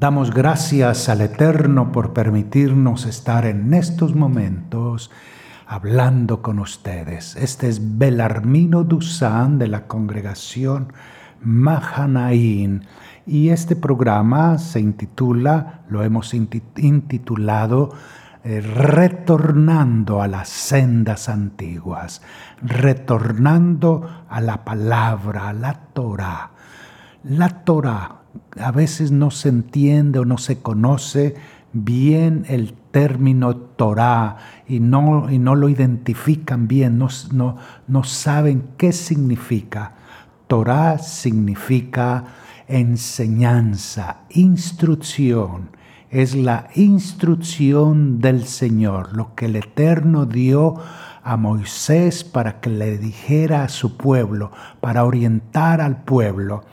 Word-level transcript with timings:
Damos 0.00 0.32
gracias 0.32 1.10
al 1.10 1.20
Eterno 1.20 1.92
por 1.92 2.14
permitirnos 2.14 3.04
estar 3.04 3.44
en 3.44 3.74
estos 3.74 4.14
momentos 4.14 5.10
hablando 5.66 6.40
con 6.40 6.60
ustedes. 6.60 7.36
Este 7.36 7.68
es 7.68 7.98
Belarmino 7.98 8.84
Dusan 8.84 9.58
de 9.58 9.68
la 9.68 9.86
congregación 9.86 10.94
Mahanaín 11.42 12.86
y 13.26 13.50
este 13.50 13.76
programa 13.76 14.56
se 14.56 14.80
intitula, 14.80 15.82
lo 15.90 16.02
hemos 16.02 16.32
intitulado 16.32 17.90
eh, 18.44 18.62
Retornando 18.62 20.22
a 20.22 20.26
las 20.26 20.48
sendas 20.48 21.28
antiguas, 21.28 22.22
retornando 22.62 24.24
a 24.26 24.40
la 24.40 24.64
palabra, 24.64 25.50
a 25.50 25.52
la 25.52 25.74
Torah. 25.92 26.50
La 27.24 27.50
Torah 27.62 28.21
a 28.58 28.70
veces 28.70 29.12
no 29.12 29.30
se 29.30 29.48
entiende 29.48 30.18
o 30.18 30.24
no 30.24 30.38
se 30.38 30.58
conoce 30.60 31.34
bien 31.72 32.44
el 32.48 32.74
término 32.90 33.56
Torah 33.56 34.36
y 34.68 34.80
no, 34.80 35.30
y 35.30 35.38
no 35.38 35.54
lo 35.54 35.68
identifican 35.68 36.68
bien, 36.68 36.98
no, 36.98 37.08
no, 37.32 37.56
no 37.88 38.04
saben 38.04 38.64
qué 38.76 38.92
significa. 38.92 39.94
Torah 40.46 40.98
significa 40.98 42.24
enseñanza, 42.68 44.18
instrucción. 44.30 45.70
Es 46.10 46.34
la 46.34 46.68
instrucción 46.74 48.20
del 48.20 48.44
Señor, 48.44 49.16
lo 49.16 49.34
que 49.34 49.46
el 49.46 49.56
Eterno 49.56 50.26
dio 50.26 50.74
a 51.22 51.36
Moisés 51.38 52.22
para 52.24 52.60
que 52.60 52.68
le 52.68 52.98
dijera 52.98 53.64
a 53.64 53.68
su 53.70 53.96
pueblo, 53.96 54.50
para 54.80 55.04
orientar 55.04 55.80
al 55.80 56.02
pueblo. 56.02 56.64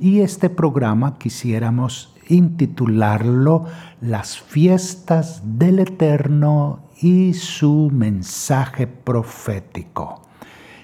Y 0.00 0.20
este 0.20 0.48
programa 0.48 1.18
quisiéramos 1.18 2.14
intitularlo 2.28 3.66
Las 4.00 4.38
fiestas 4.38 5.42
del 5.58 5.80
Eterno 5.80 6.84
y 7.00 7.34
su 7.34 7.90
mensaje 7.92 8.86
profético. 8.86 10.22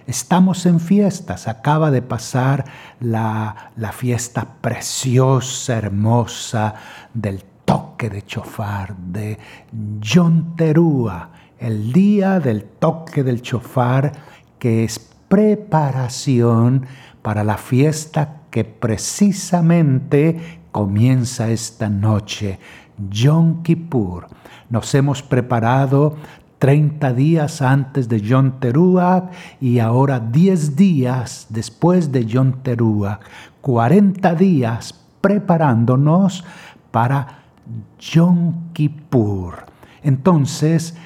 Estamos 0.08 0.66
en 0.66 0.80
fiestas, 0.80 1.46
acaba 1.46 1.92
de 1.92 2.02
pasar 2.02 2.64
la, 2.98 3.70
la 3.76 3.92
fiesta 3.92 4.56
preciosa, 4.60 5.76
hermosa 5.76 6.74
del 7.14 7.44
toque 7.64 8.10
de 8.10 8.22
chofar, 8.22 8.96
de 8.96 9.38
Yom 10.00 10.56
Terúa, 10.56 11.30
el 11.60 11.92
día 11.92 12.40
del 12.40 12.64
toque 12.64 13.22
del 13.22 13.42
chofar, 13.42 14.10
que 14.58 14.82
es 14.82 14.98
preparación 15.28 16.84
para 17.22 17.44
la 17.44 17.56
fiesta 17.56 18.40
que 18.54 18.62
precisamente 18.62 20.60
comienza 20.70 21.50
esta 21.50 21.88
noche, 21.88 22.60
Yom 23.10 23.64
Kippur. 23.64 24.28
Nos 24.70 24.94
hemos 24.94 25.24
preparado 25.24 26.14
30 26.60 27.12
días 27.14 27.60
antes 27.60 28.08
de 28.08 28.20
Yom 28.20 28.60
Teruah 28.60 29.28
y 29.60 29.80
ahora 29.80 30.20
10 30.20 30.76
días 30.76 31.48
después 31.48 32.12
de 32.12 32.26
Yom 32.26 32.62
Teruah, 32.62 33.18
40 33.60 34.36
días 34.36 34.94
preparándonos 35.20 36.44
para 36.92 37.40
Yom 37.98 38.72
Kippur. 38.72 39.64
Entonces, 40.04 40.96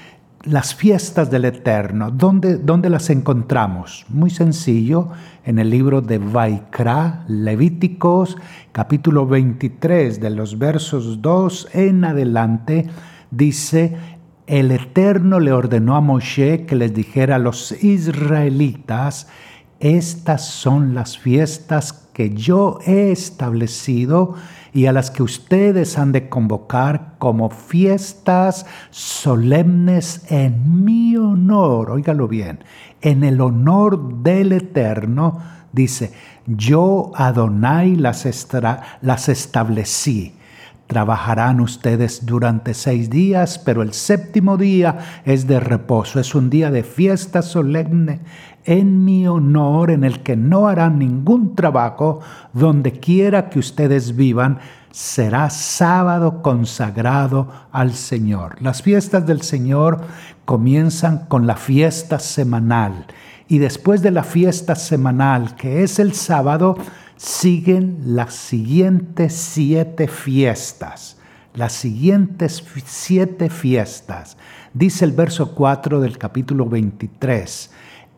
las 0.48 0.74
fiestas 0.74 1.30
del 1.30 1.44
Eterno, 1.44 2.10
¿dónde, 2.10 2.56
¿dónde, 2.56 2.88
las 2.88 3.10
encontramos? 3.10 4.06
Muy 4.08 4.30
sencillo, 4.30 5.08
en 5.44 5.58
el 5.58 5.68
libro 5.68 6.00
de 6.00 6.18
Vaikra, 6.18 7.24
Levíticos, 7.28 8.36
capítulo 8.72 9.26
23, 9.26 10.20
de 10.20 10.30
los 10.30 10.58
versos 10.58 11.20
2 11.20 11.68
en 11.74 12.04
adelante, 12.04 12.88
dice, 13.30 13.96
el 14.46 14.70
Eterno 14.70 15.38
le 15.38 15.52
ordenó 15.52 15.96
a 15.96 16.00
Moshe 16.00 16.64
que 16.64 16.76
les 16.76 16.94
dijera 16.94 17.36
a 17.36 17.38
los 17.38 17.72
israelitas, 17.82 19.28
estas 19.80 20.46
son 20.46 20.94
las 20.94 21.18
fiestas 21.18 21.92
que 22.14 22.30
yo 22.30 22.78
he 22.86 23.12
establecido 23.12 24.34
y 24.72 24.86
a 24.86 24.92
las 24.92 25.10
que 25.10 25.22
ustedes 25.22 25.98
han 25.98 26.12
de 26.12 26.28
convocar 26.28 27.14
como 27.18 27.50
fiestas 27.50 28.66
solemnes 28.90 30.22
en 30.30 30.84
mi 30.84 31.16
honor, 31.16 31.90
óigalo 31.90 32.28
bien, 32.28 32.60
en 33.00 33.24
el 33.24 33.40
honor 33.40 34.22
del 34.22 34.52
Eterno, 34.52 35.40
dice, 35.72 36.12
yo 36.46 37.12
Adonai 37.14 37.96
las, 37.96 38.26
las 39.00 39.28
establecí. 39.28 40.34
Trabajarán 40.86 41.60
ustedes 41.60 42.24
durante 42.24 42.72
seis 42.72 43.10
días, 43.10 43.58
pero 43.58 43.82
el 43.82 43.92
séptimo 43.92 44.56
día 44.56 45.20
es 45.26 45.46
de 45.46 45.60
reposo, 45.60 46.18
es 46.18 46.34
un 46.34 46.48
día 46.48 46.70
de 46.70 46.82
fiesta 46.82 47.42
solemne 47.42 48.20
en 48.64 49.04
mi 49.04 49.26
honor, 49.26 49.90
en 49.90 50.04
el 50.04 50.22
que 50.22 50.36
no 50.36 50.68
harán 50.68 50.98
ningún 50.98 51.54
trabajo, 51.54 52.20
donde 52.52 52.92
quiera 52.92 53.48
que 53.50 53.58
ustedes 53.58 54.16
vivan, 54.16 54.58
será 54.90 55.50
sábado 55.50 56.42
consagrado 56.42 57.48
al 57.72 57.94
Señor. 57.94 58.60
Las 58.60 58.82
fiestas 58.82 59.26
del 59.26 59.42
Señor 59.42 60.00
comienzan 60.44 61.26
con 61.26 61.46
la 61.46 61.56
fiesta 61.56 62.18
semanal 62.18 63.06
y 63.48 63.58
después 63.58 64.02
de 64.02 64.10
la 64.10 64.24
fiesta 64.24 64.74
semanal, 64.74 65.56
que 65.56 65.82
es 65.82 65.98
el 65.98 66.12
sábado, 66.14 66.76
siguen 67.16 67.98
las 68.04 68.34
siguientes 68.34 69.34
siete 69.34 70.06
fiestas. 70.06 71.16
Las 71.54 71.72
siguientes 71.72 72.62
siete 72.84 73.48
fiestas. 73.48 74.36
Dice 74.74 75.06
el 75.06 75.12
verso 75.12 75.54
4 75.54 76.00
del 76.00 76.18
capítulo 76.18 76.66
23 76.66 77.70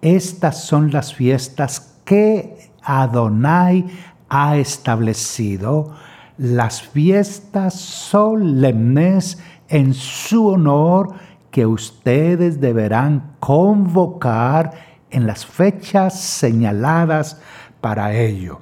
estas 0.03 0.65
son 0.65 0.91
las 0.91 1.15
fiestas 1.15 1.95
que 2.05 2.71
Adonai 2.83 3.87
ha 4.29 4.57
establecido, 4.57 5.95
las 6.39 6.83
fiestas 6.83 7.75
solemnes 7.75 9.39
en 9.69 9.93
su 9.95 10.49
honor 10.49 11.15
que 11.51 11.67
ustedes 11.67 12.61
deberán 12.61 13.35
convocar 13.41 14.73
en 15.11 15.27
las 15.27 15.45
fechas 15.45 16.19
señaladas 16.19 17.41
para 17.81 18.15
ello. 18.15 18.61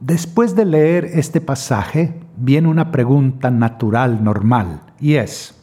Después 0.00 0.54
de 0.54 0.64
leer 0.64 1.04
este 1.06 1.40
pasaje, 1.40 2.14
viene 2.36 2.68
una 2.68 2.92
pregunta 2.92 3.50
natural, 3.50 4.22
normal, 4.22 4.82
y 5.00 5.14
es, 5.14 5.56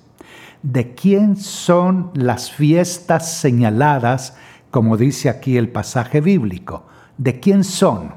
¿de 0.62 0.94
quién 0.94 1.38
son 1.38 2.12
las 2.16 2.52
fiestas 2.52 3.31
señaladas 3.31 4.36
como 4.75 4.97
dice 4.97 5.30
aquí 5.30 5.56
el 5.56 5.69
pasaje 5.69 6.19
bíblico. 6.19 6.86
¿De 7.18 7.40
quién 7.40 7.63
son? 7.63 8.16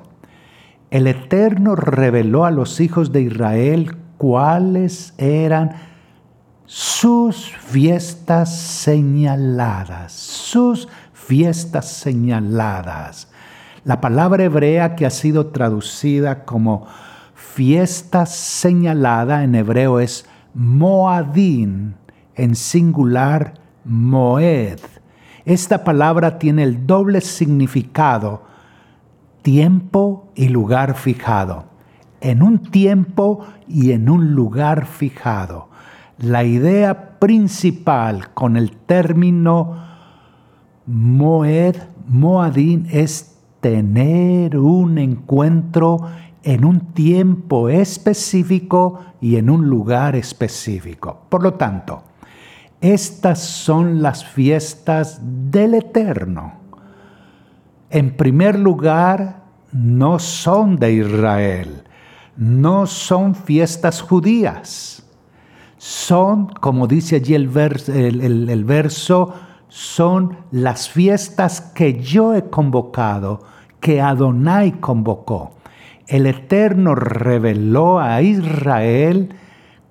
El 0.90 1.06
Eterno 1.06 1.76
reveló 1.76 2.44
a 2.46 2.50
los 2.50 2.80
hijos 2.80 3.12
de 3.12 3.22
Israel 3.22 3.96
cuáles 4.16 5.14
eran 5.18 5.76
sus 6.64 7.52
fiestas 7.56 8.58
señaladas, 8.58 10.10
sus 10.12 10.88
fiestas 11.12 11.92
señaladas. 11.92 13.28
La 13.84 14.00
palabra 14.00 14.42
hebrea 14.42 14.96
que 14.96 15.06
ha 15.06 15.10
sido 15.10 15.52
traducida 15.52 16.44
como 16.44 16.88
fiesta 17.36 18.26
señalada 18.26 19.44
en 19.44 19.54
hebreo 19.54 20.00
es 20.00 20.26
moadín, 20.54 21.94
en 22.34 22.56
singular 22.56 23.54
moed. 23.84 24.80
Esta 25.48 25.82
palabra 25.82 26.38
tiene 26.38 26.62
el 26.62 26.86
doble 26.86 27.22
significado, 27.22 28.42
tiempo 29.40 30.28
y 30.34 30.50
lugar 30.50 30.94
fijado. 30.94 31.64
En 32.20 32.42
un 32.42 32.58
tiempo 32.58 33.46
y 33.66 33.92
en 33.92 34.10
un 34.10 34.34
lugar 34.34 34.84
fijado. 34.84 35.70
La 36.18 36.44
idea 36.44 37.18
principal 37.18 38.28
con 38.34 38.58
el 38.58 38.72
término 38.72 39.86
Moed, 40.84 41.76
Moadín, 42.06 42.86
es 42.90 43.38
tener 43.60 44.58
un 44.58 44.98
encuentro 44.98 46.00
en 46.42 46.66
un 46.66 46.92
tiempo 46.92 47.70
específico 47.70 49.00
y 49.22 49.36
en 49.36 49.48
un 49.48 49.66
lugar 49.66 50.14
específico. 50.14 51.22
Por 51.30 51.42
lo 51.42 51.54
tanto, 51.54 52.02
estas 52.80 53.40
son 53.40 54.02
las 54.02 54.24
fiestas 54.24 55.20
del 55.22 55.74
Eterno. 55.74 56.54
En 57.90 58.16
primer 58.16 58.58
lugar, 58.58 59.42
no 59.72 60.18
son 60.18 60.76
de 60.76 60.92
Israel, 60.92 61.82
no 62.36 62.86
son 62.86 63.34
fiestas 63.34 64.00
judías. 64.00 65.02
Son, 65.76 66.48
como 66.48 66.86
dice 66.86 67.16
allí 67.16 67.34
el, 67.34 67.48
verso, 68.64 69.34
son 69.68 70.36
las 70.50 70.88
fiestas 70.88 71.60
que 71.60 72.00
yo 72.00 72.34
he 72.34 72.48
convocado, 72.50 73.40
que 73.80 74.00
Adonai 74.00 74.80
convocó. 74.80 75.52
el 76.06 76.26
Eterno 76.26 76.94
reveló 76.94 78.00
a 78.00 78.22
Israel 78.22 79.34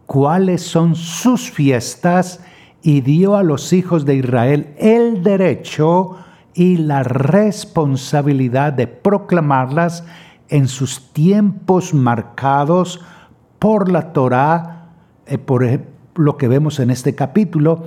cuáles 0.08 0.64
son 0.64 0.96
sus 0.96 1.52
fiestas 1.52 2.42
y 2.82 3.02
dio 3.02 3.36
a 3.36 3.44
los 3.44 3.74
hijos 3.74 4.06
de 4.06 4.16
Israel 4.16 4.74
el 4.78 5.24
derecho 5.24 6.18
y 6.54 6.78
la 6.78 7.04
responsabilidad 7.04 8.74
de 8.74 8.88
proclamarlas 8.88 10.04
en 10.50 10.68
sus 10.68 11.14
tiempos 11.14 11.94
marcados 11.94 13.02
por 13.60 13.92
la 13.92 14.14
Torá, 14.14 14.90
eh, 15.26 15.38
por 15.38 15.68
lo 16.16 16.38
que 16.38 16.48
vemos 16.48 16.80
en 16.80 16.90
este 16.90 17.16
capítulo, 17.16 17.84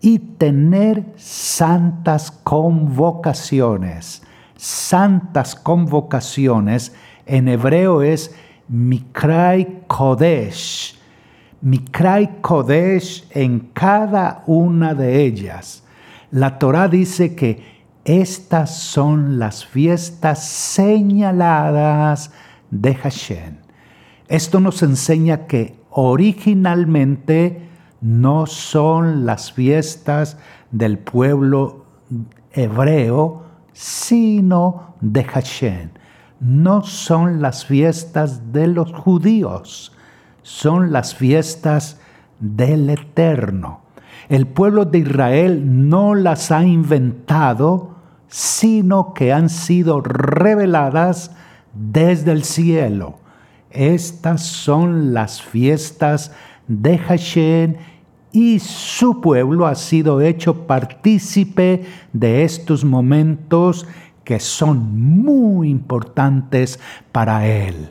y 0.00 0.18
tener 0.18 1.04
santas 1.16 2.30
convocaciones. 2.30 4.22
Santas 4.56 5.54
convocaciones 5.54 6.94
en 7.26 7.48
hebreo 7.48 8.02
es 8.02 8.34
Mikrai 8.68 9.84
Kodesh. 9.86 10.97
Mikrai 11.60 12.40
Kodesh 12.40 13.26
en 13.30 13.70
cada 13.72 14.44
una 14.46 14.94
de 14.94 15.24
ellas. 15.24 15.82
La 16.30 16.58
Torah 16.58 16.88
dice 16.88 17.34
que 17.34 17.78
estas 18.04 18.78
son 18.78 19.38
las 19.38 19.66
fiestas 19.66 20.46
señaladas 20.46 22.30
de 22.70 22.94
Hashem. 22.94 23.56
Esto 24.28 24.60
nos 24.60 24.82
enseña 24.82 25.46
que 25.46 25.74
originalmente 25.90 27.68
no 28.00 28.46
son 28.46 29.26
las 29.26 29.52
fiestas 29.52 30.38
del 30.70 30.98
pueblo 30.98 31.86
hebreo, 32.52 33.42
sino 33.72 34.94
de 35.00 35.24
Hashem. 35.24 35.90
No 36.40 36.82
son 36.82 37.42
las 37.42 37.64
fiestas 37.64 38.52
de 38.52 38.68
los 38.68 38.92
judíos, 38.92 39.92
son 40.48 40.92
las 40.92 41.14
fiestas 41.14 42.00
del 42.40 42.88
Eterno. 42.88 43.82
El 44.30 44.46
pueblo 44.46 44.86
de 44.86 45.00
Israel 45.00 45.88
no 45.90 46.14
las 46.14 46.50
ha 46.50 46.64
inventado, 46.64 47.96
sino 48.28 49.12
que 49.12 49.30
han 49.30 49.50
sido 49.50 50.00
reveladas 50.00 51.32
desde 51.74 52.32
el 52.32 52.44
cielo. 52.44 53.18
Estas 53.70 54.42
son 54.42 55.12
las 55.12 55.42
fiestas 55.42 56.32
de 56.66 56.96
Hashem 56.96 57.74
y 58.32 58.58
su 58.58 59.20
pueblo 59.20 59.66
ha 59.66 59.74
sido 59.74 60.22
hecho 60.22 60.66
partícipe 60.66 61.84
de 62.14 62.44
estos 62.44 62.86
momentos 62.86 63.86
que 64.24 64.40
son 64.40 64.98
muy 65.22 65.68
importantes 65.68 66.80
para 67.12 67.46
él. 67.46 67.90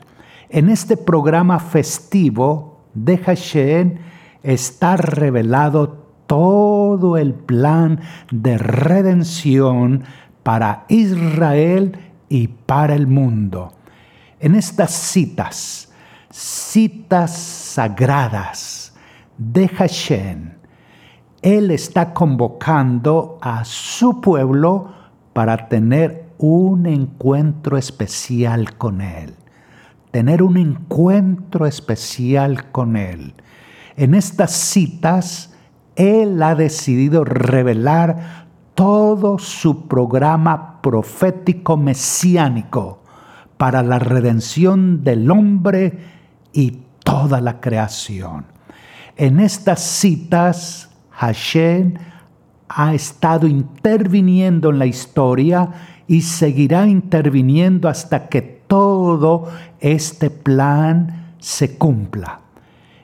En 0.50 0.70
este 0.70 0.96
programa 0.96 1.60
festivo 1.60 2.80
de 2.94 3.18
Hashem 3.18 3.98
está 4.42 4.96
revelado 4.96 6.06
todo 6.26 7.18
el 7.18 7.34
plan 7.34 8.00
de 8.30 8.56
redención 8.56 10.04
para 10.42 10.86
Israel 10.88 11.98
y 12.30 12.48
para 12.48 12.94
el 12.94 13.06
mundo. 13.06 13.74
En 14.40 14.54
estas 14.54 14.92
citas, 14.92 15.92
citas 16.30 17.36
sagradas 17.36 18.94
de 19.36 19.68
Hashem, 19.68 20.54
Él 21.42 21.70
está 21.70 22.14
convocando 22.14 23.38
a 23.42 23.66
su 23.66 24.22
pueblo 24.22 24.94
para 25.34 25.68
tener 25.68 26.30
un 26.38 26.86
encuentro 26.86 27.76
especial 27.76 28.78
con 28.78 29.02
Él. 29.02 29.34
Tener 30.10 30.42
un 30.42 30.56
encuentro 30.56 31.66
especial 31.66 32.70
con 32.70 32.96
Él. 32.96 33.34
En 33.96 34.14
estas 34.14 34.52
citas, 34.52 35.54
Él 35.96 36.42
ha 36.42 36.54
decidido 36.54 37.24
revelar 37.24 38.46
todo 38.74 39.38
su 39.38 39.88
programa 39.88 40.80
profético 40.80 41.76
mesiánico 41.76 43.02
para 43.56 43.82
la 43.82 43.98
redención 43.98 45.02
del 45.02 45.30
hombre 45.30 45.98
y 46.52 46.78
toda 47.02 47.40
la 47.40 47.60
creación. 47.60 48.46
En 49.16 49.40
estas 49.40 49.80
citas, 49.80 50.90
Hashem 51.10 51.94
ha 52.68 52.94
estado 52.94 53.48
interviniendo 53.48 54.70
en 54.70 54.78
la 54.78 54.86
historia 54.86 55.70
y 56.06 56.20
seguirá 56.20 56.86
interviniendo 56.86 57.88
hasta 57.88 58.28
que 58.28 58.57
todo 58.68 59.48
este 59.80 60.30
plan 60.30 61.34
se 61.40 61.76
cumpla. 61.76 62.40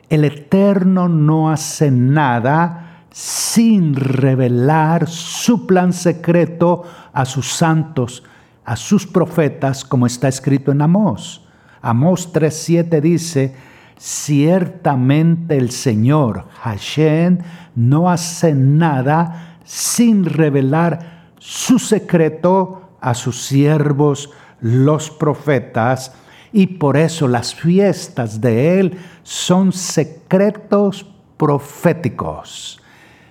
El 0.08 0.24
Eterno 0.24 1.08
no 1.08 1.50
hace 1.50 1.90
nada 1.90 3.06
sin 3.10 3.94
revelar 3.94 5.08
su 5.08 5.66
plan 5.66 5.92
secreto 5.92 6.84
a 7.12 7.24
sus 7.24 7.52
santos, 7.52 8.22
a 8.64 8.76
sus 8.76 9.06
profetas, 9.06 9.84
como 9.84 10.06
está 10.06 10.28
escrito 10.28 10.72
en 10.72 10.82
Amós. 10.82 11.42
Amós 11.80 12.32
3:7 12.32 13.00
dice, 13.00 13.54
ciertamente 13.96 15.56
el 15.56 15.70
Señor, 15.70 16.46
Hashem, 16.62 17.38
no 17.74 18.10
hace 18.10 18.54
nada 18.54 19.58
sin 19.64 20.24
revelar 20.24 21.32
su 21.38 21.78
secreto 21.78 22.90
a 23.00 23.14
sus 23.14 23.42
siervos, 23.42 24.30
los 24.60 25.10
profetas, 25.10 26.12
y 26.52 26.66
por 26.66 26.96
eso 26.96 27.26
las 27.26 27.54
fiestas 27.54 28.40
de 28.40 28.78
Él 28.78 28.98
son 29.22 29.72
secretos 29.72 31.06
proféticos. 31.36 32.80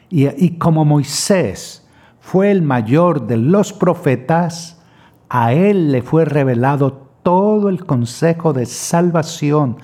Y, 0.10 0.58
como 0.58 0.86
Moisés 0.86 1.88
fue 2.20 2.52
el 2.52 2.62
mayor 2.62 3.26
de 3.26 3.38
los 3.38 3.74
profetas, 3.74 4.80
a 5.28 5.54
él 5.54 5.92
le 5.92 6.04
fue 6.04 6.26
revelado 6.26 7.10
todo 7.24 7.68
el 7.68 7.84
consejo 7.84 8.54
de 8.54 8.68
salvación 8.68 9.78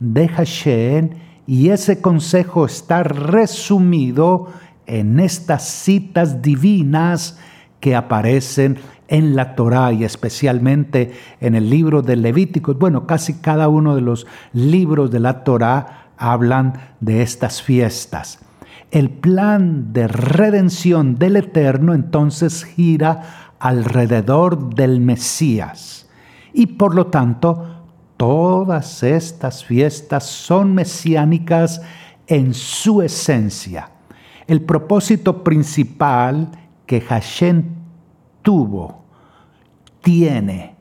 de 0.00 0.26
Hashem 0.26 1.10
y 1.46 1.68
ese 1.68 2.00
consejo 2.00 2.66
está 2.66 3.04
resumido 3.04 4.48
en 4.86 5.20
estas 5.20 5.68
citas 5.68 6.42
divinas 6.42 7.38
que 7.78 7.94
aparecen 7.94 8.78
en 9.08 9.36
la 9.36 9.54
Torá 9.54 9.92
y 9.92 10.04
especialmente 10.04 11.12
en 11.40 11.54
el 11.54 11.70
libro 11.70 12.02
de 12.02 12.16
Levíticos. 12.16 12.78
Bueno, 12.78 13.06
casi 13.06 13.34
cada 13.34 13.68
uno 13.68 13.94
de 13.94 14.00
los 14.00 14.26
libros 14.52 15.10
de 15.10 15.20
la 15.20 15.44
Torá 15.44 16.10
hablan 16.16 16.74
de 17.00 17.22
estas 17.22 17.62
fiestas. 17.62 18.40
El 18.90 19.10
plan 19.10 19.92
de 19.92 20.08
redención 20.08 21.16
del 21.16 21.36
Eterno 21.36 21.94
entonces 21.94 22.64
gira 22.64 23.52
alrededor 23.58 24.74
del 24.74 25.00
Mesías. 25.00 26.08
Y 26.52 26.66
por 26.66 26.94
lo 26.94 27.08
tanto, 27.08 27.84
todas 28.16 29.02
estas 29.02 29.64
fiestas 29.64 30.24
son 30.24 30.74
mesiánicas 30.74 31.82
en 32.26 32.54
su 32.54 33.02
esencia. 33.02 33.90
El 34.46 34.62
propósito 34.62 35.42
principal 35.42 36.48
que 36.86 37.00
Hashem 37.00 37.64
tuvo, 38.42 39.05
tiene 40.06 40.76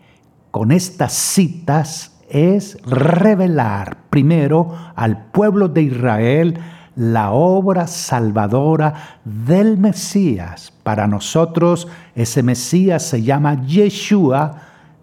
con 0.52 0.72
estas 0.72 1.14
citas 1.14 2.22
es 2.30 2.78
revelar 2.86 3.98
primero 4.12 4.72
al 4.96 5.32
pueblo 5.32 5.68
de 5.68 5.82
Israel 5.82 6.60
la 6.96 7.32
obra 7.32 7.88
salvadora 7.88 9.20
del 9.26 9.80
Mesías. 9.80 10.72
Para 10.84 11.08
nosotros 11.08 11.88
ese 12.14 12.44
Mesías 12.44 13.02
se 13.02 13.24
llama 13.24 13.66
Yeshua 13.66 14.62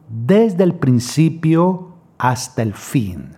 desde 0.09 0.63
el 0.63 0.75
principio 0.75 1.97
hasta 2.17 2.63
el 2.63 2.75
fin. 2.75 3.31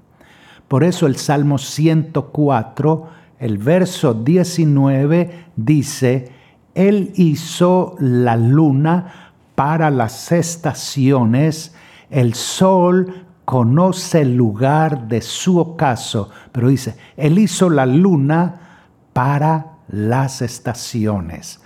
Por 0.68 0.84
eso 0.84 1.06
el 1.06 1.16
Salmo 1.16 1.56
104, 1.56 3.08
el 3.38 3.56
verso 3.56 4.12
19 4.12 5.46
dice, 5.56 6.30
Él 6.74 7.10
hizo 7.16 7.96
la 8.00 8.36
luna 8.36 9.23
para 9.54 9.90
las 9.90 10.32
estaciones, 10.32 11.74
el 12.10 12.34
sol 12.34 13.26
conoce 13.44 14.22
el 14.22 14.36
lugar 14.36 15.08
de 15.08 15.20
su 15.20 15.58
ocaso, 15.58 16.30
pero 16.52 16.68
dice, 16.68 16.96
Él 17.16 17.38
hizo 17.38 17.70
la 17.70 17.86
luna 17.86 18.88
para 19.12 19.78
las 19.88 20.42
estaciones. 20.42 21.60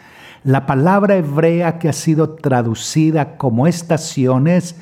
La 0.45 0.66
palabra 0.66 1.16
hebrea 1.16 1.78
que 1.78 1.88
ha 1.88 1.92
sido 1.92 2.30
traducida 2.30 3.37
como 3.37 3.66
estaciones 3.66 4.76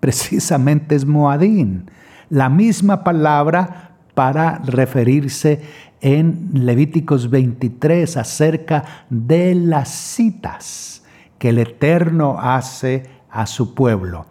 precisamente 0.00 0.94
es 0.94 1.04
Moadín, 1.04 1.90
la 2.30 2.48
misma 2.48 3.04
palabra 3.04 3.92
para 4.14 4.58
referirse 4.64 5.62
en 6.00 6.50
Levíticos 6.52 7.28
23 7.28 8.16
acerca 8.16 8.84
de 9.10 9.54
las 9.54 9.88
citas 9.88 10.99
que 11.40 11.48
el 11.48 11.58
Eterno 11.58 12.36
hace 12.38 13.08
a 13.30 13.46
su 13.46 13.74
pueblo. 13.74 14.26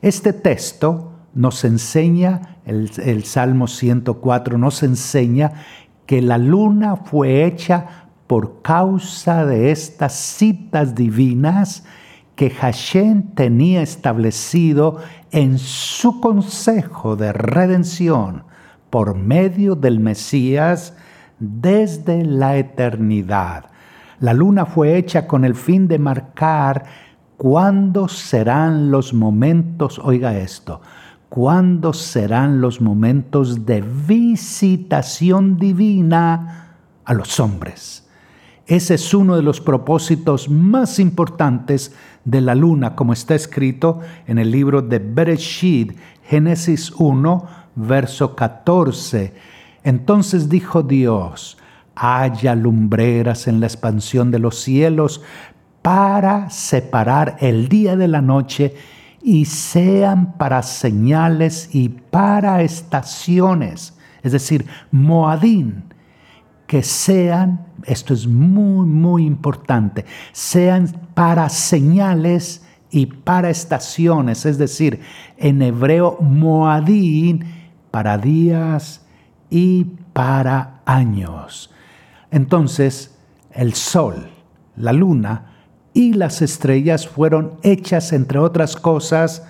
Este 0.00 0.32
texto 0.32 1.10
nos 1.34 1.64
enseña, 1.64 2.60
el, 2.64 3.24
Salmo 3.24 3.66
104 3.66 4.58
nos 4.58 4.84
enseña 4.84 5.52
que 6.06 6.22
la 6.22 6.38
luna 6.38 6.94
fue 6.94 7.44
hecha 7.44 8.06
por 8.28 8.62
causa 8.62 9.44
de 9.44 9.72
estas 9.72 10.14
citas 10.14 10.94
divinas 10.94 11.82
que 12.36 12.50
Hashem 12.50 13.34
tenía 13.34 13.82
establecido 13.82 14.98
en 15.32 15.58
su 15.58 16.20
consejo 16.20 17.16
de 17.16 17.32
redención 17.32 18.44
por 18.88 19.16
medio 19.16 19.74
del 19.74 19.98
Mesías 19.98 20.94
desde 21.40 22.24
la 22.24 22.56
eternidad. 22.56 23.71
La 24.22 24.32
luna 24.32 24.66
fue 24.66 24.96
hecha 24.96 25.26
con 25.26 25.44
el 25.44 25.56
fin 25.56 25.88
de 25.88 25.98
marcar 25.98 26.84
cuándo 27.36 28.06
serán 28.06 28.92
los 28.92 29.12
momentos, 29.12 29.98
oiga 29.98 30.38
esto, 30.38 30.80
cuándo 31.28 31.92
serán 31.92 32.60
los 32.60 32.80
momentos 32.80 33.66
de 33.66 33.80
visitación 33.80 35.56
divina 35.56 36.76
a 37.04 37.14
los 37.14 37.40
hombres. 37.40 38.08
Ese 38.68 38.94
es 38.94 39.12
uno 39.12 39.34
de 39.34 39.42
los 39.42 39.60
propósitos 39.60 40.48
más 40.48 41.00
importantes 41.00 41.92
de 42.24 42.42
la 42.42 42.54
luna, 42.54 42.94
como 42.94 43.14
está 43.14 43.34
escrito 43.34 43.98
en 44.28 44.38
el 44.38 44.52
libro 44.52 44.82
de 44.82 45.00
Bereshit, 45.00 45.98
Génesis 46.28 46.92
1, 46.92 47.46
verso 47.74 48.36
14. 48.36 49.34
Entonces 49.82 50.48
dijo 50.48 50.84
Dios, 50.84 51.58
haya 51.94 52.54
lumbreras 52.54 53.48
en 53.48 53.60
la 53.60 53.66
expansión 53.66 54.30
de 54.30 54.38
los 54.38 54.60
cielos 54.60 55.22
para 55.82 56.48
separar 56.50 57.36
el 57.40 57.68
día 57.68 57.96
de 57.96 58.08
la 58.08 58.22
noche 58.22 58.74
y 59.22 59.44
sean 59.44 60.34
para 60.36 60.62
señales 60.62 61.70
y 61.72 61.88
para 61.88 62.62
estaciones, 62.62 63.96
es 64.22 64.32
decir, 64.32 64.66
Moadín, 64.90 65.84
que 66.66 66.82
sean, 66.82 67.66
esto 67.84 68.14
es 68.14 68.26
muy, 68.26 68.86
muy 68.86 69.26
importante, 69.26 70.04
sean 70.32 70.88
para 71.14 71.48
señales 71.48 72.64
y 72.90 73.06
para 73.06 73.50
estaciones, 73.50 74.46
es 74.46 74.58
decir, 74.58 75.00
en 75.36 75.62
hebreo 75.62 76.18
Moadín, 76.20 77.44
para 77.90 78.18
días 78.18 79.04
y 79.50 79.84
para 80.12 80.80
años. 80.84 81.71
Entonces, 82.32 83.14
el 83.52 83.74
sol, 83.74 84.30
la 84.74 84.92
luna 84.92 85.52
y 85.92 86.14
las 86.14 86.40
estrellas 86.40 87.06
fueron 87.06 87.58
hechas, 87.62 88.12
entre 88.12 88.38
otras 88.38 88.74
cosas, 88.74 89.46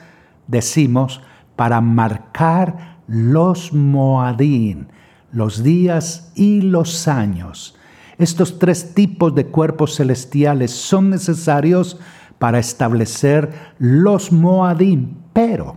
decimos, 0.49 1.23
para 1.55 1.81
marcar 1.81 2.99
los 3.07 3.73
Moadín, 3.73 4.89
los 5.31 5.63
días 5.63 6.33
y 6.35 6.61
los 6.61 7.07
años. 7.07 7.77
Estos 8.19 8.59
tres 8.59 8.95
tipos 8.95 9.33
de 9.35 9.47
cuerpos 9.47 9.97
celestiales 9.97 10.73
son 10.73 11.11
necesarios 11.11 12.01
para 12.41 12.59
establecer 12.59 13.53
los 13.79 14.33
Moadín, 14.33 15.19
pero 15.33 15.77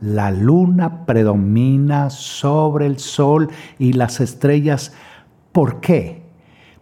la 0.00 0.32
luna 0.32 1.06
predomina 1.06 2.10
sobre 2.10 2.86
el 2.86 2.98
sol 2.98 3.50
y 3.78 3.92
las 3.92 4.20
estrellas. 4.20 4.92
¿Por 5.58 5.80
qué? 5.80 6.22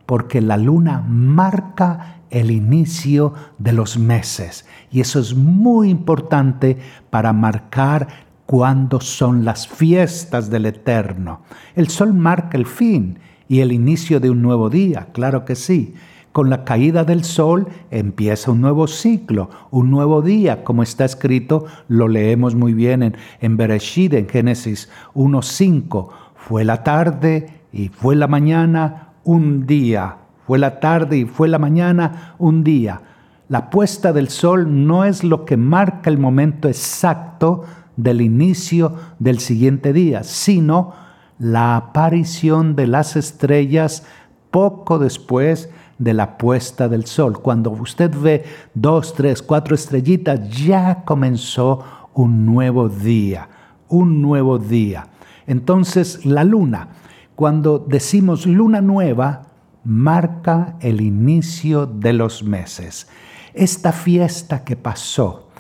Porque 0.05 0.43
la 0.43 0.59
luna 0.59 1.03
marca 1.09 2.21
el 2.29 2.51
inicio 2.51 3.33
de 3.57 3.73
los 3.73 3.97
meses 3.97 4.67
y 4.93 5.01
eso 5.01 5.19
es 5.19 5.35
muy 5.35 5.89
importante 5.89 6.77
para 7.09 7.33
marcar 7.33 8.07
cuándo 8.45 9.01
son 9.01 9.47
las 9.47 9.67
fiestas 9.67 10.51
del 10.51 10.67
Eterno. 10.67 11.41
El 11.75 11.89
sol 11.89 12.13
marca 12.13 12.59
el 12.59 12.67
fin 12.67 13.19
y 13.49 13.61
el 13.61 13.73
inicio 13.73 14.21
de 14.21 14.29
un 14.29 14.43
nuevo 14.43 14.69
día, 14.69 15.09
claro 15.15 15.47
que 15.47 15.55
sí. 15.55 15.95
Con 16.33 16.51
la 16.51 16.65
caída 16.65 17.03
del 17.05 17.25
sol 17.25 17.69
empieza 17.91 18.51
un 18.51 18.61
nuevo 18.61 18.89
ciclo, 18.89 19.49
un 19.71 19.91
nuevo 19.91 20.21
día, 20.21 20.65
como 20.65 20.83
está 20.83 21.07
escrito, 21.07 21.65
lo 21.89 22.09
leemos 22.09 22.55
muy 22.55 22.75
bien 22.75 23.03
en, 23.03 23.17
en 23.41 23.57
Bereshit, 23.57 24.13
en 24.13 24.29
Génesis 24.29 24.91
1.5. 25.15 26.11
Fue 26.35 26.63
la 26.63 26.85
tarde 26.85 27.57
y 27.77 27.89
fue 27.89 28.17
la 28.17 28.27
mañana 28.27 29.11
un 29.23 29.67
día, 29.67 30.17
fue 30.47 30.59
la 30.59 30.81
tarde 30.81 31.19
y 31.19 31.25
fue 31.27 31.47
la 31.47 31.59
mañana 31.59 32.35
un 32.39 32.65
día. 32.65 33.03
La 33.49 33.69
puesta 33.69 34.15
del 34.15 34.31
sol 34.31 34.87
no 34.87 35.05
es 35.05 35.23
lo 35.23 35.45
que 35.45 35.59
marca 35.59 36.09
el 36.09 36.19
momento 36.19 36.69
exacto 36.69 37.65
del 37.97 38.23
inicio 38.23 38.95
del 39.19 39.41
siguiente 39.41 39.93
día, 39.93 40.25
sino 40.25 40.95
la 41.39 41.77
aparición 41.77 42.77
de 42.77 42.87
las 42.87 43.15
estrellas 43.15 44.05
poco 44.51 44.99
después 44.99 45.69
de 45.99 46.15
la 46.15 46.39
puesta 46.39 46.89
del 46.89 47.05
sol. 47.05 47.43
Cuando 47.43 47.71
usted 47.71 48.11
ve 48.19 48.45
dos, 48.73 49.13
tres, 49.13 49.43
cuatro 49.43 49.75
estrellitas, 49.75 50.49
ya 50.65 51.05
comenzó 51.05 51.85
un 52.15 52.47
nuevo 52.47 52.89
día, 52.89 53.51
un 53.89 54.23
nuevo 54.23 54.59
día. 54.59 55.09
Entonces 55.47 56.25
la 56.25 56.43
luna, 56.43 56.89
cuando 57.37 57.79
decimos 57.79 58.47
luna 58.47 58.81
nueva, 58.81 59.43
marca 59.85 60.77
el 60.81 61.03
inicio 61.03 61.87
de 61.87 62.15
los 62.15 62.43
meses. 62.43 63.09
Esta 63.53 63.93
fiesta 63.93 64.65
que 64.65 64.75
pasó, 64.75 65.51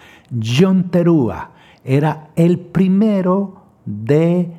John 0.42 0.90
Terúa, 0.90 1.52
era 1.84 2.30
el 2.34 2.58
primero 2.58 3.66
de, 3.84 4.52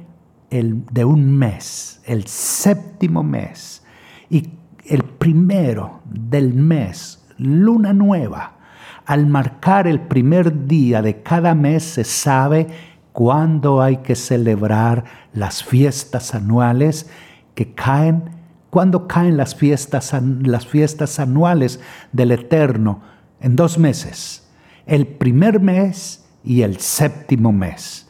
de 0.50 1.06
un 1.06 1.38
mes, 1.38 2.02
el 2.06 2.26
séptimo 2.28 3.24
mes. 3.24 3.84
Y 4.30 4.52
el 4.86 5.04
primero 5.04 6.02
del 6.06 6.54
mes, 6.54 7.26
luna 7.38 7.94
nueva, 7.94 8.58
al 9.06 9.26
marcar 9.26 9.88
el 9.88 10.02
primer 10.02 10.68
día 10.68 11.02
de 11.02 11.24
cada 11.24 11.56
mes 11.56 11.84
se 11.84 12.04
sabe 12.04 12.68
cuándo 13.18 13.82
hay 13.82 13.98
que 13.98 14.14
celebrar 14.14 15.06
las 15.34 15.64
fiestas 15.64 16.36
anuales 16.36 17.10
que 17.56 17.74
caen, 17.74 18.26
cuándo 18.70 19.08
caen 19.08 19.38
las 19.38 19.56
fiestas, 19.56 20.14
las 20.44 20.68
fiestas 20.68 21.20
anuales 21.20 21.80
del 22.12 22.32
Eterno, 22.32 23.02
en 23.42 23.56
dos 23.56 23.80
meses, 23.80 24.48
el 24.86 25.08
primer 25.08 25.60
mes 25.60 26.28
y 26.44 26.62
el 26.62 26.78
séptimo 26.78 27.52
mes. 27.52 28.08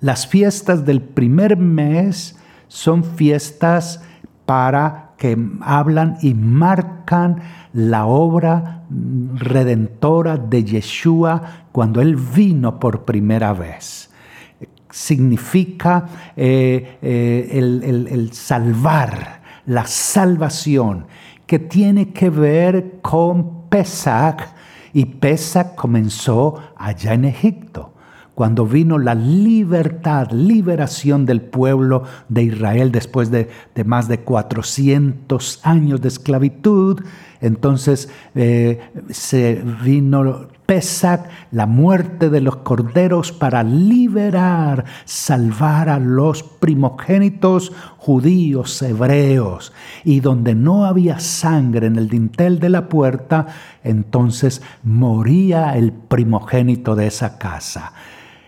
Las 0.00 0.26
fiestas 0.26 0.86
del 0.86 1.02
primer 1.02 1.58
mes 1.58 2.38
son 2.66 3.04
fiestas 3.04 4.00
para 4.46 5.10
que 5.18 5.36
hablan 5.60 6.16
y 6.22 6.32
marcan 6.32 7.42
la 7.74 8.06
obra 8.06 8.84
redentora 9.34 10.38
de 10.38 10.64
Yeshua 10.64 11.66
cuando 11.72 12.00
Él 12.00 12.16
vino 12.16 12.80
por 12.80 13.04
primera 13.04 13.52
vez. 13.52 14.09
Significa 14.90 16.06
eh, 16.36 16.98
eh, 17.02 17.50
el, 17.52 18.32
salvar, 18.32 19.42
la 19.66 19.86
salvación, 19.86 21.06
que 21.46 21.58
tiene 21.58 22.10
que 22.10 22.30
ver 22.30 22.98
con 23.02 23.68
Pesach, 23.68 24.40
y 24.92 25.04
Pesach 25.04 25.74
comenzó 25.76 26.60
allá 26.76 27.14
en 27.14 27.24
Egipto 27.26 27.94
cuando 28.40 28.64
vino 28.64 28.96
la 28.96 29.14
libertad, 29.14 30.30
liberación 30.30 31.26
del 31.26 31.42
pueblo 31.42 32.04
de 32.30 32.44
Israel 32.44 32.90
después 32.90 33.30
de, 33.30 33.50
más 33.84 34.08
de 34.08 34.20
400 34.20 35.60
años 35.62 36.00
de 36.00 36.08
esclavitud, 36.08 37.02
entonces 37.42 38.08
eh, 38.34 38.80
se 39.10 39.62
vino 39.84 40.48
Pesach, 40.70 41.22
la 41.50 41.66
muerte 41.66 42.30
de 42.30 42.40
los 42.40 42.58
corderos 42.58 43.32
para 43.32 43.64
liberar, 43.64 44.84
salvar 45.04 45.88
a 45.88 45.98
los 45.98 46.44
primogénitos 46.44 47.72
judíos, 47.98 48.80
hebreos, 48.80 49.72
y 50.04 50.20
donde 50.20 50.54
no 50.54 50.84
había 50.84 51.18
sangre 51.18 51.88
en 51.88 51.96
el 51.96 52.08
dintel 52.08 52.60
de 52.60 52.68
la 52.68 52.88
puerta, 52.88 53.48
entonces 53.82 54.62
moría 54.84 55.76
el 55.76 55.90
primogénito 55.90 56.94
de 56.94 57.08
esa 57.08 57.36
casa. 57.36 57.92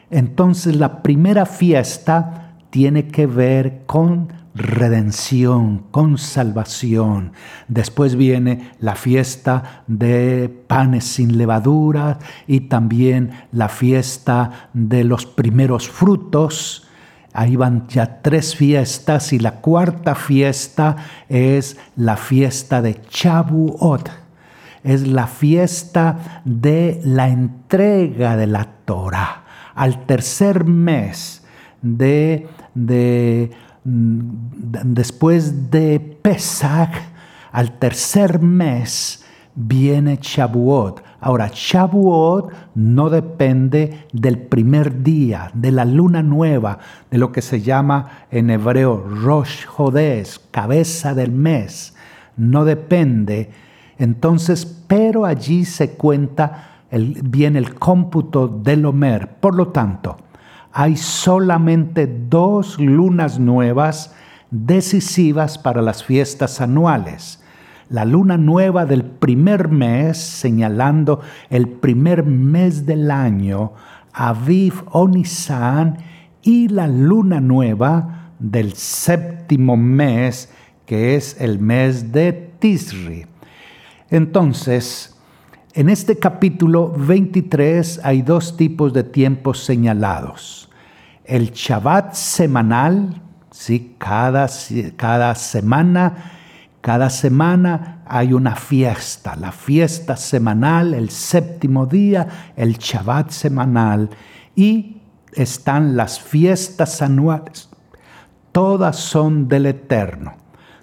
Entonces 0.09 0.76
la 0.76 1.02
primera 1.02 1.45
fiesta 1.45 2.52
tiene 2.71 3.09
que 3.09 3.26
ver 3.26 3.83
con 3.87 4.29
redención, 4.55 5.85
con 5.91 6.19
salvación. 6.19 7.33
Después 7.69 8.17
viene 8.17 8.73
la 8.81 8.95
fiesta 8.95 9.85
de 9.87 10.49
panes 10.67 11.05
sin 11.05 11.39
levadura 11.39 12.19
y 12.47 12.61
también 12.61 13.33
la 13.53 13.69
fiesta 13.69 14.71
de 14.73 15.05
los 15.05 15.27
primeros 15.27 15.89
frutos. 15.89 16.87
Ahí 17.33 17.57
van 17.57 17.89
ya 17.89 18.21
tres 18.21 18.55
fiestas 18.55 19.33
y 19.33 19.39
la 19.39 19.61
cuarta 19.61 20.15
fiesta 20.15 20.97
es 21.29 21.79
la 21.97 22.17
fiesta 22.17 22.83
de 22.83 23.01
Chabuot. 23.09 24.11
Es 24.85 25.07
la 25.07 25.29
fiesta 25.29 26.43
de 26.45 27.01
la 27.05 27.29
entrega 27.29 28.37
de 28.37 28.49
la 28.49 28.65
Torah 28.85 29.43
al 29.75 30.07
tercer 30.07 30.65
mes 30.65 31.43
de, 31.81 32.47
de, 32.75 33.51
después 33.85 35.71
de 35.71 35.99
Pesach, 36.23 36.91
al 37.51 37.79
tercer 37.79 38.41
mes 38.41 39.25
viene 39.55 40.19
Shavuot. 40.21 41.03
Ahora, 41.21 41.51
Shavuot 41.53 42.53
no 42.75 43.11
depende 43.11 44.07
del 44.12 44.39
primer 44.39 45.03
día, 45.03 45.51
de 45.55 45.71
la 45.71 45.85
luna 45.85 46.23
nueva, 46.23 46.79
de 47.11 47.19
lo 47.19 47.31
que 47.33 47.43
se 47.43 47.61
llama 47.61 48.27
en 48.31 48.51
hebreo 48.51 49.07
Rosh 49.07 49.67
Hodesh, 49.77 50.41
cabeza 50.51 51.15
del 51.15 51.33
mes. 51.33 51.95
No 52.37 52.65
depende. 52.65 53.51
Entonces, 53.99 54.65
pero 54.87 55.27
allí 55.27 55.65
se 55.65 55.93
cuenta 55.93 56.81
bien 56.91 57.57
el 57.57 57.75
cómputo 57.75 58.49
del 58.49 58.85
Homer. 58.87 59.29
Por 59.39 59.55
lo 59.55 59.69
tanto, 59.69 60.17
hay 60.73 60.97
solamente 60.97 62.07
dos 62.07 62.79
lunas 62.79 63.38
nuevas 63.38 64.14
decisivas 64.50 65.59
para 65.59 65.83
las 65.83 66.05
fiestas 66.05 66.61
anuales 66.61 67.43
la 67.93 68.07
luna 68.07 68.38
nueva 68.38 68.87
del 68.87 69.05
primer 69.05 69.69
mes, 69.69 70.17
señalando 70.17 71.21
el 71.50 71.69
primer 71.69 72.25
mes 72.25 72.87
del 72.87 73.11
año, 73.11 73.73
Aviv 74.14 74.83
o 74.91 75.11
y 76.43 76.69
la 76.69 76.88
luna 76.88 77.41
nueva 77.41 78.33
del 78.38 78.73
séptimo 78.73 79.76
mes, 79.76 80.50
que 80.87 81.17
es 81.17 81.38
el 81.38 81.59
mes 81.59 82.12
de 82.12 82.33
Tisri. 82.59 83.26
Entonces, 84.09 85.14
en 85.75 85.91
este 85.91 86.19
capítulo 86.19 86.95
23 86.97 88.00
hay 88.05 88.23
dos 88.23 88.57
tipos 88.57 88.95
de 88.95 89.05
tiempos 89.05 89.64
señalados. 89.64 90.62
El 91.25 91.52
Shabbat 91.52 92.14
semanal, 92.14 93.23
¿sí? 93.50 93.97
cada, 93.99 94.49
cada 94.97 95.35
semana 95.35 96.33
cada 96.83 97.11
semana 97.11 98.02
hay 98.07 98.33
una 98.33 98.57
fiesta, 98.57 99.37
la 99.37 99.52
fiesta 99.52 100.17
semanal, 100.17 100.95
el 100.95 101.11
séptimo 101.11 101.87
día, 101.87 102.52
el 102.57 102.76
Shabbat 102.76 103.31
semanal 103.31 104.11
y 104.57 105.00
están 105.33 105.97
las 105.97 106.21
fiestas 106.21 107.00
anuales. 107.00 107.71
Todas 108.50 108.97
son 108.97 109.47
del 109.47 109.67
Eterno. 109.67 110.35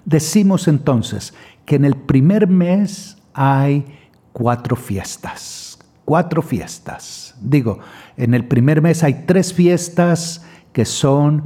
Decimos 0.06 0.68
entonces 0.68 1.34
que 1.66 1.76
en 1.76 1.84
el 1.84 1.96
primer 1.96 2.48
mes 2.48 3.18
hay 3.34 3.84
cuatro 4.32 4.76
fiestas. 4.76 5.78
Cuatro 6.06 6.40
fiestas. 6.40 7.34
Digo, 7.42 7.78
en 8.20 8.34
el 8.34 8.44
primer 8.44 8.82
mes 8.82 9.02
hay 9.02 9.24
tres 9.26 9.54
fiestas 9.54 10.44
que 10.72 10.84
son 10.84 11.44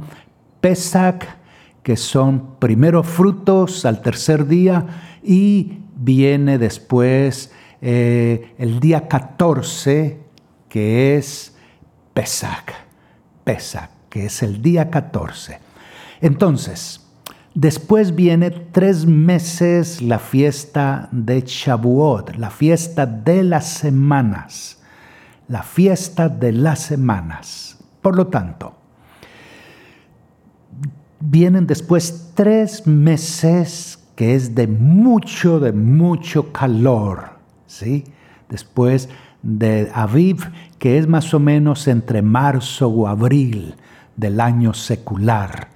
Pesach, 0.59 1.23
que 1.83 1.95
son 1.95 2.57
primero 2.59 3.01
frutos 3.01 3.85
al 3.85 4.01
tercer 4.01 4.45
día 4.45 4.85
y 5.23 5.79
viene 5.95 6.57
después 6.57 7.51
eh, 7.81 8.53
el 8.57 8.79
día 8.81 9.07
14, 9.07 10.19
que 10.67 11.15
es 11.15 11.55
Pesach, 12.13 12.73
Pesach, 13.45 13.89
que 14.09 14.25
es 14.25 14.43
el 14.43 14.61
día 14.61 14.89
14. 14.89 15.59
Entonces, 16.19 17.07
después 17.53 18.15
viene 18.15 18.51
tres 18.51 19.05
meses 19.05 20.01
la 20.01 20.19
fiesta 20.19 21.07
de 21.11 21.41
Shavuot, 21.41 22.35
la 22.35 22.49
fiesta 22.49 23.05
de 23.05 23.43
las 23.43 23.65
semanas, 23.65 24.74
la 25.47 25.63
fiesta 25.63 26.29
de 26.29 26.51
las 26.51 26.79
semanas. 26.79 27.77
Por 28.01 28.15
lo 28.15 28.27
tanto, 28.27 28.75
vienen 31.19 31.67
después 31.67 32.31
tres 32.35 32.85
meses 32.87 33.99
que 34.15 34.35
es 34.35 34.55
de 34.55 34.67
mucho, 34.67 35.59
de 35.59 35.73
mucho 35.73 36.51
calor, 36.51 37.31
¿sí? 37.67 38.05
Después 38.49 39.09
de 39.41 39.91
Aviv, 39.93 40.49
que 40.79 40.97
es 40.97 41.07
más 41.07 41.33
o 41.33 41.39
menos 41.39 41.87
entre 41.87 42.21
marzo 42.21 42.87
o 42.87 43.07
abril 43.07 43.75
del 44.15 44.39
año 44.39 44.73
secular. 44.73 45.69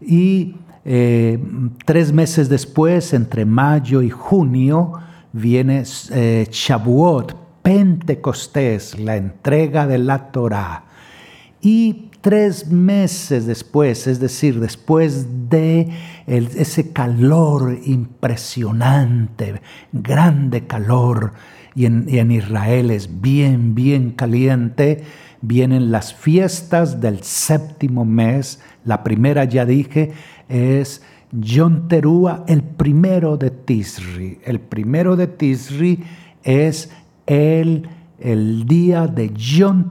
Y 0.00 0.56
eh, 0.84 1.38
tres 1.84 2.12
meses 2.12 2.48
después, 2.48 3.12
entre 3.12 3.44
mayo 3.44 4.00
y 4.00 4.10
junio, 4.10 4.94
viene 5.32 5.84
eh, 6.10 6.48
Shavuot, 6.50 7.47
Pentecostés, 7.68 8.98
la 8.98 9.16
entrega 9.16 9.86
de 9.86 9.98
la 9.98 10.30
Torah. 10.32 10.84
Y 11.60 12.08
tres 12.22 12.68
meses 12.68 13.44
después, 13.44 14.06
es 14.06 14.20
decir, 14.20 14.58
después 14.58 15.50
de 15.50 15.90
ese 16.26 16.94
calor 16.94 17.78
impresionante, 17.84 19.60
grande 19.92 20.66
calor, 20.66 21.34
y 21.74 21.84
en, 21.84 22.30
Israel 22.30 22.90
es 22.90 23.20
bien, 23.20 23.74
bien 23.74 24.12
caliente, 24.12 25.04
vienen 25.42 25.90
las 25.90 26.14
fiestas 26.14 27.02
del 27.02 27.22
séptimo 27.22 28.06
mes. 28.06 28.60
La 28.86 29.04
primera, 29.04 29.44
ya 29.44 29.66
dije, 29.66 30.12
es 30.48 31.02
Yom 31.32 31.86
Teruah, 31.88 32.44
el 32.48 32.62
primero 32.62 33.36
de 33.36 33.50
Tisri. 33.50 34.38
El 34.46 34.58
primero 34.58 35.16
de 35.16 35.26
Tisri 35.26 36.02
es 36.42 36.90
el, 37.28 38.64
día 38.66 39.06
de 39.06 39.30
Yom 39.34 39.90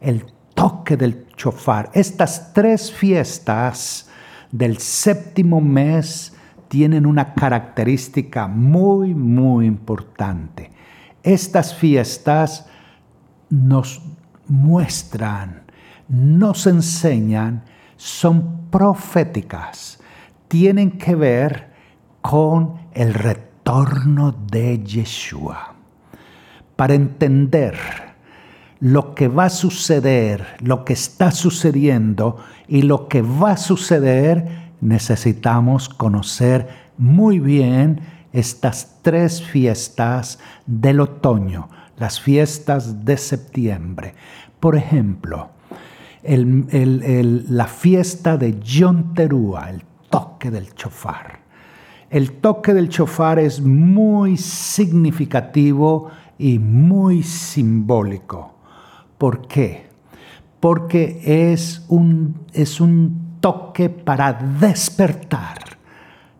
el 0.00 0.24
toque 0.54 0.96
del 0.96 1.26
chofar. 1.36 1.90
Estas 1.92 2.52
tres 2.52 2.90
fiestas 2.90 4.08
del 4.50 4.78
séptimo 4.78 5.60
mes 5.60 6.34
tienen 6.68 7.04
una 7.04 7.34
característica 7.34 8.48
muy, 8.48 9.14
muy 9.14 9.66
importante. 9.66 10.70
Estas 11.22 11.74
fiestas 11.74 12.66
nos 13.50 14.00
muestran, 14.48 15.62
nos 16.08 16.66
enseñan, 16.66 17.62
son 17.96 18.70
proféticas, 18.70 20.00
tienen 20.48 20.92
que 20.92 21.14
ver 21.14 21.72
con 22.22 22.74
el 22.94 23.12
retorno 23.12 24.32
de 24.32 24.82
Yeshua. 24.82 25.71
Para 26.82 26.94
entender 26.94 27.76
lo 28.80 29.14
que 29.14 29.28
va 29.28 29.44
a 29.44 29.50
suceder, 29.50 30.44
lo 30.58 30.84
que 30.84 30.94
está 30.94 31.30
sucediendo 31.30 32.38
y 32.66 32.82
lo 32.82 33.06
que 33.06 33.22
va 33.22 33.52
a 33.52 33.56
suceder, 33.56 34.72
necesitamos 34.80 35.88
conocer 35.88 36.66
muy 36.98 37.38
bien 37.38 38.00
estas 38.32 38.98
tres 39.00 39.40
fiestas 39.44 40.40
del 40.66 40.98
otoño, 40.98 41.68
las 41.98 42.20
fiestas 42.20 43.04
de 43.04 43.16
septiembre. 43.16 44.16
Por 44.58 44.74
ejemplo, 44.74 45.50
la 46.24 47.66
fiesta 47.68 48.36
de 48.36 48.58
Yom 48.58 49.14
Teruah, 49.14 49.70
el 49.70 49.84
toque 50.10 50.50
del 50.50 50.74
chofar. 50.74 51.42
El 52.10 52.32
toque 52.32 52.74
del 52.74 52.88
chofar 52.88 53.38
es 53.38 53.60
muy 53.60 54.36
significativo 54.36 56.10
y 56.42 56.58
muy 56.58 57.22
simbólico. 57.22 58.56
¿Por 59.16 59.46
qué? 59.46 59.86
Porque 60.58 61.20
es 61.54 61.86
un, 61.88 62.46
es 62.52 62.80
un 62.80 63.36
toque 63.38 63.88
para 63.88 64.32
despertar. 64.32 65.78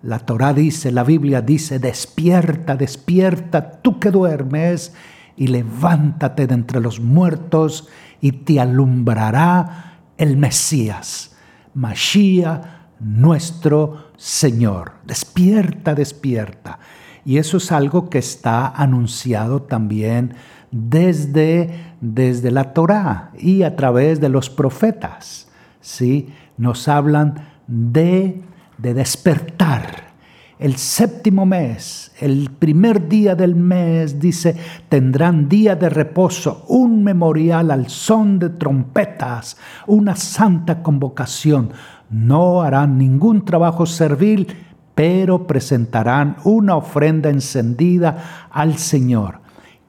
La 0.02 0.18
Torah 0.18 0.52
dice, 0.52 0.90
la 0.90 1.04
Biblia 1.04 1.40
dice, 1.40 1.78
despierta, 1.78 2.74
despierta, 2.74 3.80
tú 3.80 4.00
que 4.00 4.10
duermes, 4.10 4.92
y 5.36 5.46
levántate 5.46 6.48
de 6.48 6.54
entre 6.54 6.80
los 6.80 6.98
muertos 6.98 7.88
y 8.20 8.32
te 8.32 8.58
alumbrará 8.58 10.00
el 10.18 10.36
Mesías, 10.36 11.36
Mashiach, 11.74 12.60
nuestro 12.98 14.10
Señor. 14.16 14.94
Despierta, 15.04 15.94
despierta. 15.94 16.80
Y 17.24 17.38
eso 17.38 17.58
es 17.58 17.70
algo 17.70 18.10
que 18.10 18.18
está 18.18 18.66
anunciado 18.68 19.62
también 19.62 20.34
desde, 20.72 21.70
desde 22.00 22.50
la 22.50 22.72
Torá 22.72 23.30
y 23.38 23.62
a 23.62 23.76
través 23.76 24.20
de 24.20 24.28
los 24.28 24.50
profetas. 24.50 25.48
¿sí? 25.80 26.28
Nos 26.56 26.88
hablan 26.88 27.46
de, 27.66 28.42
de 28.78 28.94
despertar. 28.94 30.12
El 30.58 30.76
séptimo 30.76 31.44
mes, 31.44 32.12
el 32.20 32.48
primer 32.56 33.08
día 33.08 33.34
del 33.34 33.56
mes, 33.56 34.20
dice, 34.20 34.54
tendrán 34.88 35.48
día 35.48 35.74
de 35.74 35.88
reposo, 35.88 36.64
un 36.68 37.02
memorial 37.02 37.72
al 37.72 37.88
son 37.88 38.38
de 38.38 38.48
trompetas, 38.48 39.56
una 39.88 40.14
santa 40.14 40.80
convocación. 40.80 41.72
No 42.10 42.62
harán 42.62 42.96
ningún 42.96 43.44
trabajo 43.44 43.86
servil, 43.86 44.46
pero 44.94 45.46
presentarán 45.46 46.36
una 46.44 46.76
ofrenda 46.76 47.30
encendida 47.30 48.48
al 48.50 48.78
Señor. 48.78 49.40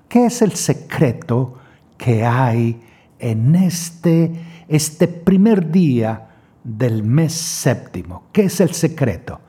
¿Qué 0.08 0.26
es 0.26 0.42
el 0.42 0.54
secreto 0.54 1.56
que 1.98 2.26
hay 2.26 2.82
en 3.24 3.56
este, 3.56 4.32
este 4.68 5.08
primer 5.08 5.72
día 5.72 6.28
del 6.64 7.04
mes 7.04 7.34
séptimo. 7.34 8.24
¿Qué 8.32 8.44
es 8.44 8.60
el 8.60 8.74
secreto? 8.74 9.40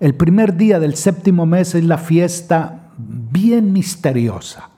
El 0.00 0.14
primer 0.14 0.56
día 0.56 0.78
del 0.78 0.96
séptimo 0.96 1.46
mes 1.46 1.74
es 1.74 1.84
la 1.84 1.98
fiesta 1.98 2.90
bien 2.98 3.72
misteriosa, 3.72 4.70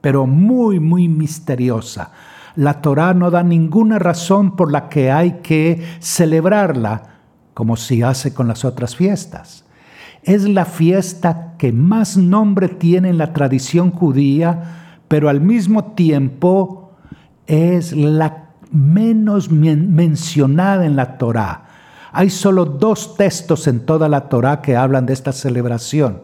pero 0.00 0.26
muy, 0.26 0.80
muy 0.80 1.08
misteriosa. 1.08 2.12
La 2.56 2.80
Torá 2.80 3.14
no 3.14 3.30
da 3.30 3.42
ninguna 3.42 3.98
razón 3.98 4.56
por 4.56 4.70
la 4.70 4.88
que 4.88 5.10
hay 5.10 5.40
que 5.42 5.82
celebrarla 6.00 7.13
como 7.54 7.76
si 7.76 8.02
hace 8.02 8.34
con 8.34 8.48
las 8.48 8.64
otras 8.64 8.96
fiestas. 8.96 9.64
Es 10.22 10.48
la 10.48 10.64
fiesta 10.64 11.54
que 11.58 11.72
más 11.72 12.16
nombre 12.16 12.68
tiene 12.68 13.10
en 13.10 13.18
la 13.18 13.32
tradición 13.32 13.90
judía, 13.90 15.00
pero 15.08 15.28
al 15.28 15.40
mismo 15.40 15.92
tiempo 15.92 16.92
es 17.46 17.92
la 17.92 18.48
menos 18.70 19.50
mencionada 19.50 20.84
en 20.84 20.96
la 20.96 21.16
Torá. 21.18 21.68
Hay 22.12 22.30
solo 22.30 22.64
dos 22.64 23.16
textos 23.16 23.66
en 23.66 23.80
toda 23.80 24.08
la 24.08 24.28
Torá 24.28 24.62
que 24.62 24.76
hablan 24.76 25.06
de 25.06 25.12
esta 25.12 25.32
celebración. 25.32 26.22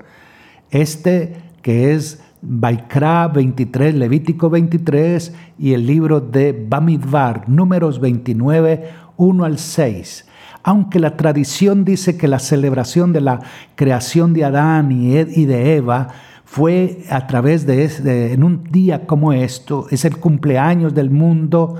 Este 0.71 1.37
que 1.63 1.95
es 1.95 2.23
Baikra 2.43 3.29
23, 3.29 3.95
Levítico 3.95 4.49
23 4.49 5.35
y 5.59 5.75
el 5.75 5.87
libro 5.87 6.21
de 6.21 6.67
Bamidbar, 6.69 7.49
números 7.49 8.01
29, 8.01 8.91
1 9.17 9.45
al 9.45 9.59
6. 9.59 10.27
Aunque 10.63 10.99
la 10.99 11.17
tradición 11.17 11.85
dice 11.85 12.17
que 12.17 12.29
la 12.29 12.39
celebración 12.39 13.13
de 13.13 13.21
la 13.21 13.41
creación 13.77 14.35
de 14.35 14.45
Adán 14.45 14.93
y 14.93 15.45
de 15.45 15.77
Eva 15.77 16.09
fue 16.45 17.05
a 17.11 17.27
través 17.27 17.65
de, 17.67 17.89
de 17.89 18.33
en 18.33 18.45
un 18.45 18.65
día 18.65 19.07
como 19.07 19.33
esto, 19.33 19.87
es 19.91 20.05
el 20.05 20.19
cumpleaños 20.19 20.95
del 20.95 21.11
mundo, 21.11 21.77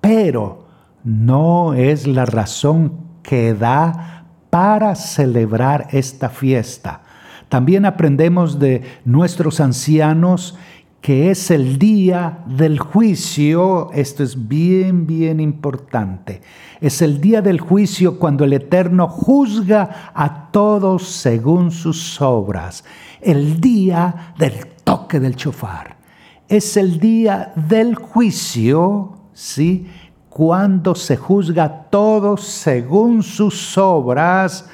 pero 0.00 0.66
no 1.04 1.74
es 1.74 2.06
la 2.06 2.24
razón 2.24 2.92
que 3.22 3.52
da 3.52 4.24
para 4.50 4.94
celebrar 4.94 5.88
esta 5.90 6.28
fiesta. 6.28 7.02
También 7.48 7.84
aprendemos 7.84 8.58
de 8.58 8.82
nuestros 9.04 9.60
ancianos 9.60 10.56
que 11.06 11.30
es 11.30 11.52
el 11.52 11.78
día 11.78 12.40
del 12.48 12.80
juicio. 12.80 13.92
Esto 13.92 14.24
es 14.24 14.48
bien, 14.48 15.06
bien 15.06 15.38
importante. 15.38 16.40
Es 16.80 17.00
el 17.00 17.20
día 17.20 17.42
del 17.42 17.60
juicio 17.60 18.18
cuando 18.18 18.42
el 18.42 18.52
Eterno 18.54 19.06
juzga 19.06 20.10
a 20.12 20.50
todos 20.50 21.06
según 21.06 21.70
sus 21.70 22.20
obras. 22.20 22.82
El 23.20 23.60
día 23.60 24.32
del 24.36 24.66
toque 24.82 25.20
del 25.20 25.36
chofar. 25.36 25.96
Es 26.48 26.76
el 26.76 26.98
día 26.98 27.52
del 27.54 27.94
juicio, 27.94 29.28
¿sí? 29.32 29.86
cuando 30.28 30.96
se 30.96 31.16
juzga 31.16 31.82
todo 31.88 32.36
según 32.36 33.22
sus 33.22 33.78
obras, 33.78 34.68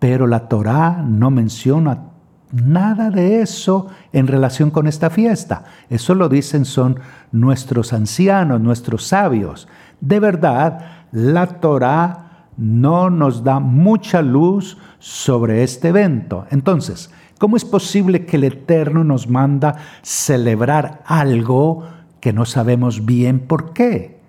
pero 0.00 0.26
la 0.26 0.48
Torá 0.48 1.04
no 1.06 1.30
menciona 1.30 2.15
nada 2.52 3.10
de 3.10 3.40
eso 3.40 3.88
en 4.12 4.26
relación 4.26 4.70
con 4.70 4.86
esta 4.86 5.10
fiesta. 5.10 5.64
Eso 5.90 6.14
lo 6.14 6.28
dicen 6.28 6.64
son 6.64 7.00
nuestros 7.32 7.92
ancianos, 7.92 8.60
nuestros 8.60 9.06
sabios. 9.06 9.68
De 10.00 10.20
verdad, 10.20 11.06
la 11.12 11.46
Torá 11.60 12.48
no 12.56 13.10
nos 13.10 13.44
da 13.44 13.60
mucha 13.60 14.22
luz 14.22 14.78
sobre 14.98 15.62
este 15.62 15.88
evento. 15.88 16.46
Entonces, 16.50 17.10
¿cómo 17.38 17.56
es 17.56 17.64
posible 17.64 18.24
que 18.26 18.36
el 18.36 18.44
Eterno 18.44 19.04
nos 19.04 19.28
manda 19.28 19.76
celebrar 20.02 21.02
algo 21.06 21.84
que 22.20 22.32
no 22.32 22.44
sabemos 22.44 23.04
bien 23.04 23.40
por 23.40 23.72
qué? 23.72 24.20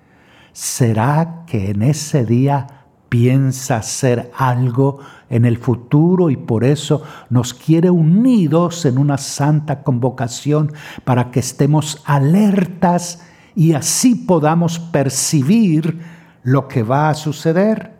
¿Será 0.51 1.43
que 1.45 1.71
en 1.71 1.83
ese 1.83 2.25
día 2.25 2.76
piensa 3.09 3.77
hacer 3.77 4.31
algo 4.35 4.99
en 5.29 5.45
el 5.45 5.57
futuro 5.57 6.29
y 6.29 6.37
por 6.37 6.63
eso 6.63 7.03
nos 7.29 7.53
quiere 7.53 7.89
unidos 7.89 8.85
en 8.85 8.97
una 8.97 9.17
santa 9.17 9.83
convocación 9.83 10.73
para 11.03 11.31
que 11.31 11.39
estemos 11.39 12.01
alertas 12.05 13.23
y 13.55 13.73
así 13.73 14.15
podamos 14.15 14.79
percibir 14.79 15.99
lo 16.43 16.67
que 16.67 16.83
va 16.83 17.09
a 17.09 17.13
suceder? 17.13 17.93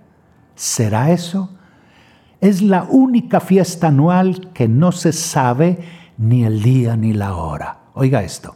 ¿Será 0.56 1.12
eso? 1.12 1.50
Es 2.40 2.62
la 2.62 2.84
única 2.90 3.40
fiesta 3.40 3.88
anual 3.88 4.52
que 4.54 4.68
no 4.68 4.92
se 4.92 5.12
sabe 5.12 5.80
ni 6.18 6.46
el 6.46 6.62
día 6.62 6.96
ni 6.96 7.14
la 7.14 7.36
hora. 7.36 7.80
Oiga 7.94 8.24
esto, 8.24 8.56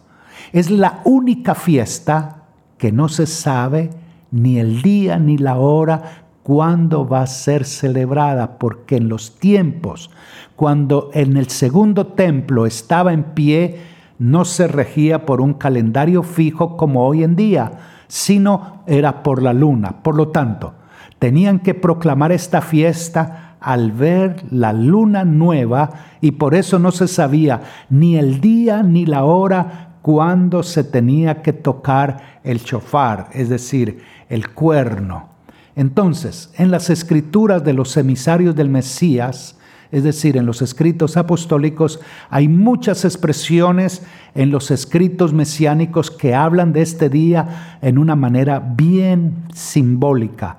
es 0.51 0.69
la 0.69 1.01
única 1.03 1.55
fiesta 1.55 2.43
que 2.77 2.91
no 2.91 3.09
se 3.09 3.25
sabe 3.25 3.89
ni 4.31 4.59
el 4.59 4.81
día 4.81 5.17
ni 5.17 5.37
la 5.37 5.57
hora 5.57 6.20
cuándo 6.43 7.07
va 7.07 7.21
a 7.21 7.27
ser 7.27 7.65
celebrada, 7.65 8.57
porque 8.57 8.97
en 8.97 9.09
los 9.09 9.39
tiempos, 9.39 10.09
cuando 10.55 11.09
en 11.13 11.37
el 11.37 11.47
segundo 11.47 12.07
templo 12.07 12.65
estaba 12.65 13.13
en 13.13 13.23
pie, 13.23 13.79
no 14.19 14.45
se 14.45 14.67
regía 14.67 15.25
por 15.25 15.41
un 15.41 15.53
calendario 15.53 16.23
fijo 16.23 16.77
como 16.77 17.05
hoy 17.05 17.23
en 17.23 17.35
día, 17.35 17.71
sino 18.07 18.83
era 18.85 19.23
por 19.23 19.41
la 19.41 19.53
luna. 19.53 20.03
Por 20.03 20.15
lo 20.15 20.27
tanto, 20.27 20.73
tenían 21.17 21.59
que 21.59 21.73
proclamar 21.73 22.31
esta 22.31 22.61
fiesta 22.61 23.55
al 23.59 23.91
ver 23.91 24.43
la 24.51 24.73
luna 24.73 25.23
nueva 25.23 25.89
y 26.19 26.31
por 26.31 26.55
eso 26.55 26.79
no 26.79 26.91
se 26.91 27.07
sabía 27.07 27.61
ni 27.89 28.17
el 28.17 28.41
día 28.41 28.83
ni 28.83 29.05
la 29.05 29.23
hora 29.23 29.95
cuando 30.01 30.63
se 30.63 30.83
tenía 30.83 31.41
que 31.41 31.53
tocar 31.53 32.39
el 32.43 32.63
chofar, 32.63 33.29
es 33.33 33.49
decir, 33.49 34.03
el 34.29 34.49
cuerno. 34.49 35.30
Entonces, 35.75 36.51
en 36.57 36.71
las 36.71 36.89
escrituras 36.89 37.63
de 37.63 37.73
los 37.73 37.95
emisarios 37.97 38.55
del 38.55 38.69
Mesías, 38.69 39.55
es 39.91 40.03
decir, 40.03 40.37
en 40.37 40.45
los 40.45 40.61
escritos 40.61 41.17
apostólicos, 41.17 41.99
hay 42.29 42.47
muchas 42.47 43.03
expresiones 43.03 44.03
en 44.35 44.49
los 44.49 44.71
escritos 44.71 45.33
mesiánicos 45.33 46.09
que 46.09 46.33
hablan 46.33 46.71
de 46.71 46.81
este 46.81 47.09
día 47.09 47.77
en 47.81 47.97
una 47.97 48.15
manera 48.15 48.59
bien 48.59 49.43
simbólica. 49.53 50.57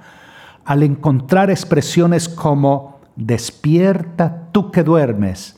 Al 0.64 0.82
encontrar 0.82 1.50
expresiones 1.50 2.28
como 2.28 3.00
despierta 3.16 4.48
tú 4.52 4.70
que 4.70 4.82
duermes, 4.82 5.56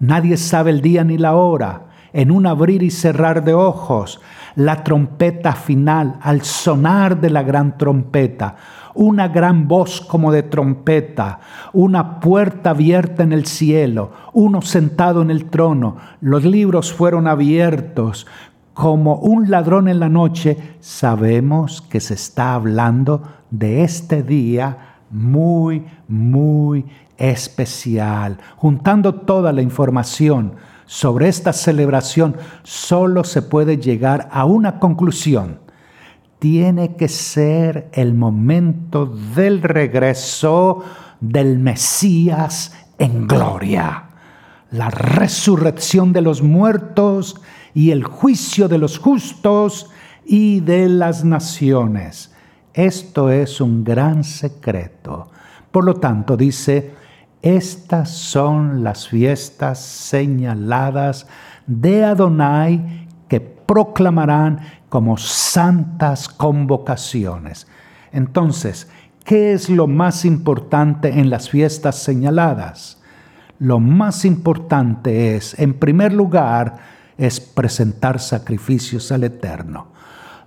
nadie 0.00 0.36
sabe 0.36 0.72
el 0.72 0.80
día 0.80 1.04
ni 1.04 1.16
la 1.16 1.34
hora, 1.34 1.86
en 2.12 2.30
un 2.30 2.46
abrir 2.46 2.82
y 2.82 2.90
cerrar 2.90 3.44
de 3.44 3.54
ojos, 3.54 4.20
la 4.56 4.82
trompeta 4.82 5.52
final, 5.52 6.18
al 6.22 6.42
sonar 6.42 7.20
de 7.20 7.30
la 7.30 7.42
gran 7.42 7.78
trompeta, 7.78 8.56
una 8.96 9.28
gran 9.28 9.68
voz 9.68 10.00
como 10.00 10.32
de 10.32 10.42
trompeta, 10.42 11.40
una 11.72 12.20
puerta 12.20 12.70
abierta 12.70 13.22
en 13.22 13.32
el 13.32 13.46
cielo, 13.46 14.10
uno 14.32 14.62
sentado 14.62 15.22
en 15.22 15.30
el 15.30 15.46
trono, 15.46 15.96
los 16.20 16.44
libros 16.44 16.92
fueron 16.92 17.28
abiertos, 17.28 18.26
como 18.74 19.16
un 19.16 19.50
ladrón 19.50 19.88
en 19.88 20.00
la 20.00 20.10
noche, 20.10 20.58
sabemos 20.80 21.80
que 21.80 22.00
se 22.00 22.14
está 22.14 22.52
hablando 22.52 23.22
de 23.50 23.84
este 23.84 24.22
día 24.22 24.98
muy, 25.10 25.86
muy 26.08 26.84
especial, 27.16 28.38
juntando 28.56 29.14
toda 29.14 29.52
la 29.52 29.62
información 29.62 30.56
sobre 30.84 31.28
esta 31.28 31.52
celebración, 31.52 32.36
solo 32.62 33.24
se 33.24 33.42
puede 33.42 33.78
llegar 33.78 34.28
a 34.30 34.44
una 34.44 34.78
conclusión. 34.78 35.65
Tiene 36.38 36.96
que 36.96 37.08
ser 37.08 37.88
el 37.92 38.14
momento 38.14 39.06
del 39.06 39.62
regreso 39.62 40.84
del 41.20 41.58
Mesías 41.58 42.74
en 42.98 43.26
gloria, 43.26 44.04
la 44.70 44.90
resurrección 44.90 46.12
de 46.12 46.20
los 46.20 46.42
muertos 46.42 47.40
y 47.74 47.90
el 47.90 48.04
juicio 48.04 48.68
de 48.68 48.78
los 48.78 48.98
justos 48.98 49.90
y 50.24 50.60
de 50.60 50.88
las 50.88 51.24
naciones. 51.24 52.32
Esto 52.74 53.30
es 53.30 53.60
un 53.60 53.84
gran 53.84 54.24
secreto. 54.24 55.30
Por 55.70 55.84
lo 55.84 55.94
tanto, 55.94 56.36
dice, 56.36 56.94
estas 57.42 58.10
son 58.10 58.82
las 58.82 59.08
fiestas 59.08 59.78
señaladas 59.78 61.26
de 61.66 62.04
Adonai 62.04 63.06
que 63.28 63.40
proclamarán 63.40 64.60
como 64.96 65.18
santas 65.18 66.26
convocaciones. 66.26 67.66
Entonces, 68.12 68.88
¿qué 69.24 69.52
es 69.52 69.68
lo 69.68 69.86
más 69.86 70.24
importante 70.24 71.20
en 71.20 71.28
las 71.28 71.50
fiestas 71.50 71.96
señaladas? 71.96 73.02
Lo 73.58 73.78
más 73.78 74.24
importante 74.24 75.36
es, 75.36 75.54
en 75.58 75.74
primer 75.74 76.14
lugar, 76.14 76.78
es 77.18 77.40
presentar 77.40 78.20
sacrificios 78.20 79.12
al 79.12 79.24
Eterno. 79.24 79.88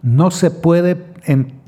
No 0.02 0.32
se 0.32 0.50
puede 0.50 1.14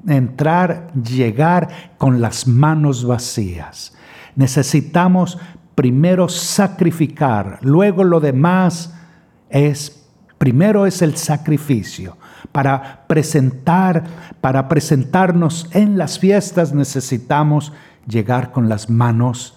entrar, 0.08 0.92
llegar 0.94 1.94
con 2.00 2.20
las 2.20 2.48
manos 2.48 3.06
vacías. 3.06 3.94
Necesitamos 4.36 5.38
primero 5.76 6.28
sacrificar, 6.28 7.60
luego 7.62 8.04
lo 8.04 8.20
demás 8.20 8.96
es, 9.52 10.04
primero 10.40 10.88
es 10.88 11.04
el 11.04 11.16
sacrificio. 11.16 12.18
Para 12.52 13.06
presentar, 13.08 14.04
para 14.42 14.68
presentarnos 14.68 15.68
en 15.72 15.98
las 15.98 16.20
fiestas 16.20 16.74
necesitamos 16.74 17.74
llegar 18.08 18.52
con 18.52 18.70
las 18.70 18.90
manos 18.90 19.56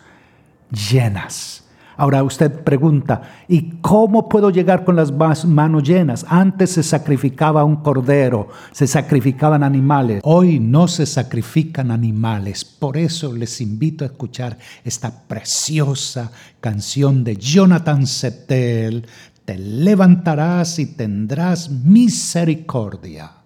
llenas. 0.71 1.65
Ahora 1.97 2.25
usted 2.25 2.51
pregunta, 2.51 3.23
¿y 3.47 3.79
cómo 3.81 4.29
puedo 4.29 4.51
llegar 4.51 4.85
con 4.85 4.97
las 4.97 5.13
manos 5.45 5.85
llenas? 5.85 6.27
Antes 6.29 6.73
se 6.73 6.83
sacrificaba 6.83 7.65
un 7.65 7.77
cordero, 7.77 8.49
se 8.73 8.87
sacrificaban 8.87 9.63
animales. 9.63 10.21
Hoy 10.25 10.59
no 10.59 10.89
se 10.89 11.07
sacrifican 11.07 11.93
animales. 11.93 12.65
Por 12.65 12.97
eso 12.97 13.33
les 13.33 13.61
invito 13.61 14.05
a 14.05 14.09
escuchar 14.09 14.59
esta 14.85 15.23
preciosa 15.29 16.33
canción 16.61 17.23
de 17.23 17.37
Jonathan 17.37 18.07
Settel. 18.07 19.07
Te 19.45 19.59
levantarás 19.59 20.79
y 20.79 20.87
tendrás 20.87 21.69
misericordia. 21.71 23.45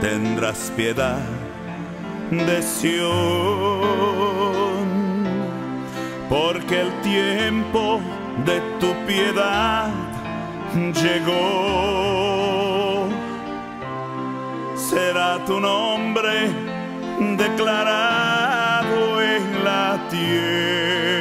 tendrás 0.00 0.72
piedad 0.76 1.18
de 2.30 2.62
Sión, 2.62 4.33
porque 6.34 6.80
el 6.80 6.90
tiempo 7.02 8.00
de 8.44 8.60
tu 8.80 8.90
piedad 9.06 9.88
llegó. 11.02 11.36
Será 14.74 15.44
tu 15.46 15.60
nombre 15.60 16.50
declarado 17.36 19.22
en 19.22 19.64
la 19.64 20.08
tierra. 20.10 21.12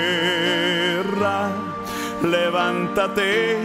Levántate 2.24 3.60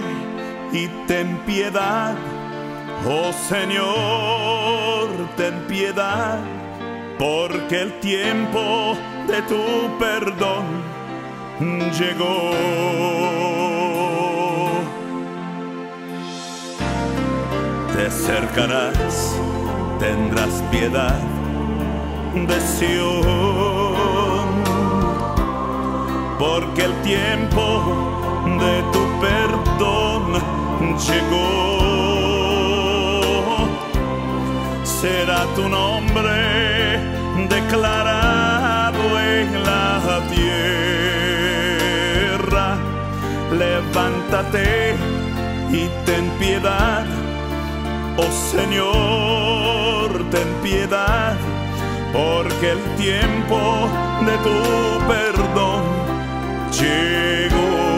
y 0.73 0.89
ten 1.07 1.39
piedad 1.47 2.15
Oh 3.07 3.33
Señor, 3.49 5.09
ten 5.37 5.55
piedad, 5.69 6.41
porque 7.19 7.83
el 7.83 8.01
tiempo 8.01 8.97
de 9.29 9.41
tu 9.43 9.63
perdón 9.99 10.88
llegó. 11.61 12.51
Te 17.95 18.07
acercarás, 18.07 19.37
tendrás 19.99 20.63
piedad 20.71 21.21
de 22.35 22.61
porque 26.39 26.85
el 26.85 26.95
tiempo 27.03 27.83
de 28.45 28.83
tu 28.93 29.03
perdón 29.21 30.41
llegó 31.09 31.89
será 34.85 35.45
tu 35.57 35.69
nombre 35.69 37.01
declarado 37.49 39.21
en 39.21 39.65
la 39.65 40.21
tierra. 40.31 40.88
Levántate 43.51 44.95
y 45.71 45.89
ten 46.05 46.29
piedad, 46.39 47.07
oh 48.17 48.31
Señor, 48.53 50.29
ten 50.31 50.49
piedad, 50.63 51.37
porque 52.13 52.73
el 52.73 52.83
tiempo 52.97 53.89
de 54.27 54.37
tu 54.39 55.07
perdón 55.07 55.85
llegó. 56.79 57.89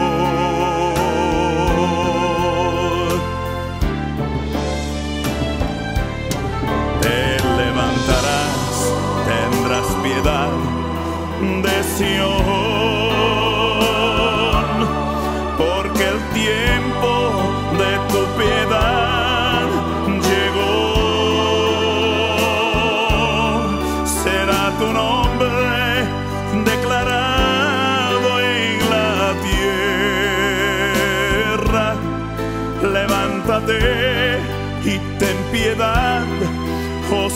de 11.63 11.83
Sion, 11.83 12.70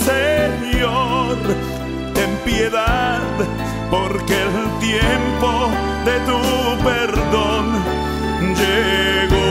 Señor 0.05 1.37
ten 2.13 2.31
piedad, 2.45 3.23
porque 3.89 4.35
el 4.43 4.79
tiempo 4.79 5.51
de 6.05 6.15
tu 6.29 6.39
perdón 6.83 7.65
llegó. 8.61 9.45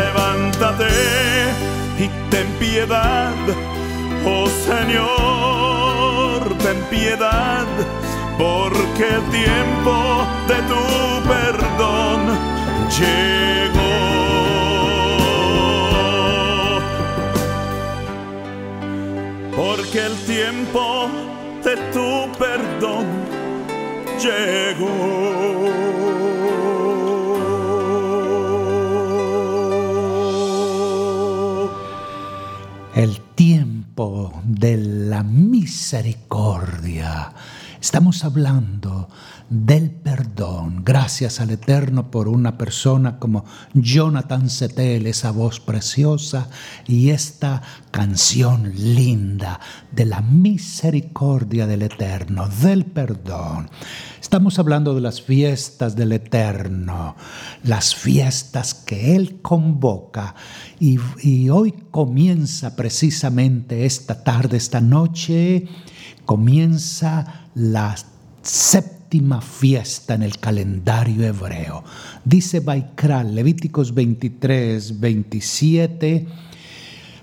Levántate 0.00 0.94
y 1.98 2.08
ten 2.30 2.48
piedad, 2.58 3.34
oh 4.24 4.48
Señor, 4.70 6.40
ten 6.64 6.78
piedad, 6.88 7.66
porque 8.38 9.04
el 9.16 9.24
tiempo 9.30 9.94
de 10.48 10.58
tu 10.70 10.82
perdón 11.28 12.20
llegó. 12.98 13.75
Porque 19.96 20.06
el 20.06 20.16
tiempo 20.26 21.08
de 21.64 21.76
tu 21.92 22.30
perdón 22.38 23.06
llegó. 24.22 24.92
El 32.94 33.18
tiempo 33.34 34.42
de 34.44 34.76
la 34.76 35.22
misericordia. 35.22 37.32
Estamos 37.80 38.22
hablando 38.24 39.08
del 39.48 39.90
perdón. 39.90 40.82
Gracias 40.84 41.40
al 41.40 41.50
Eterno 41.50 42.10
por 42.10 42.28
una 42.28 42.58
persona 42.58 43.18
como 43.18 43.44
Jonathan 43.74 44.50
Setel, 44.50 45.06
esa 45.06 45.30
voz 45.30 45.60
preciosa 45.60 46.48
y 46.86 47.10
esta 47.10 47.62
canción 47.92 48.72
linda 48.74 49.60
de 49.92 50.04
la 50.04 50.20
misericordia 50.20 51.66
del 51.66 51.82
Eterno, 51.82 52.48
del 52.48 52.86
perdón. 52.86 53.70
Estamos 54.20 54.58
hablando 54.58 54.94
de 54.94 55.00
las 55.00 55.22
fiestas 55.22 55.94
del 55.94 56.12
Eterno, 56.12 57.14
las 57.62 57.94
fiestas 57.94 58.74
que 58.74 59.14
Él 59.14 59.40
convoca 59.40 60.34
y, 60.80 60.98
y 61.22 61.48
hoy 61.50 61.72
comienza 61.92 62.74
precisamente 62.74 63.86
esta 63.86 64.24
tarde, 64.24 64.56
esta 64.56 64.80
noche, 64.80 65.68
comienza 66.24 67.46
la 67.54 67.94
séptima 68.42 68.95
fiesta 69.40 70.14
en 70.14 70.22
el 70.22 70.38
calendario 70.38 71.24
hebreo. 71.24 71.84
Dice 72.24 72.60
Baikral, 72.60 73.34
Levíticos 73.34 73.94
23, 73.94 75.00
27 75.00 76.26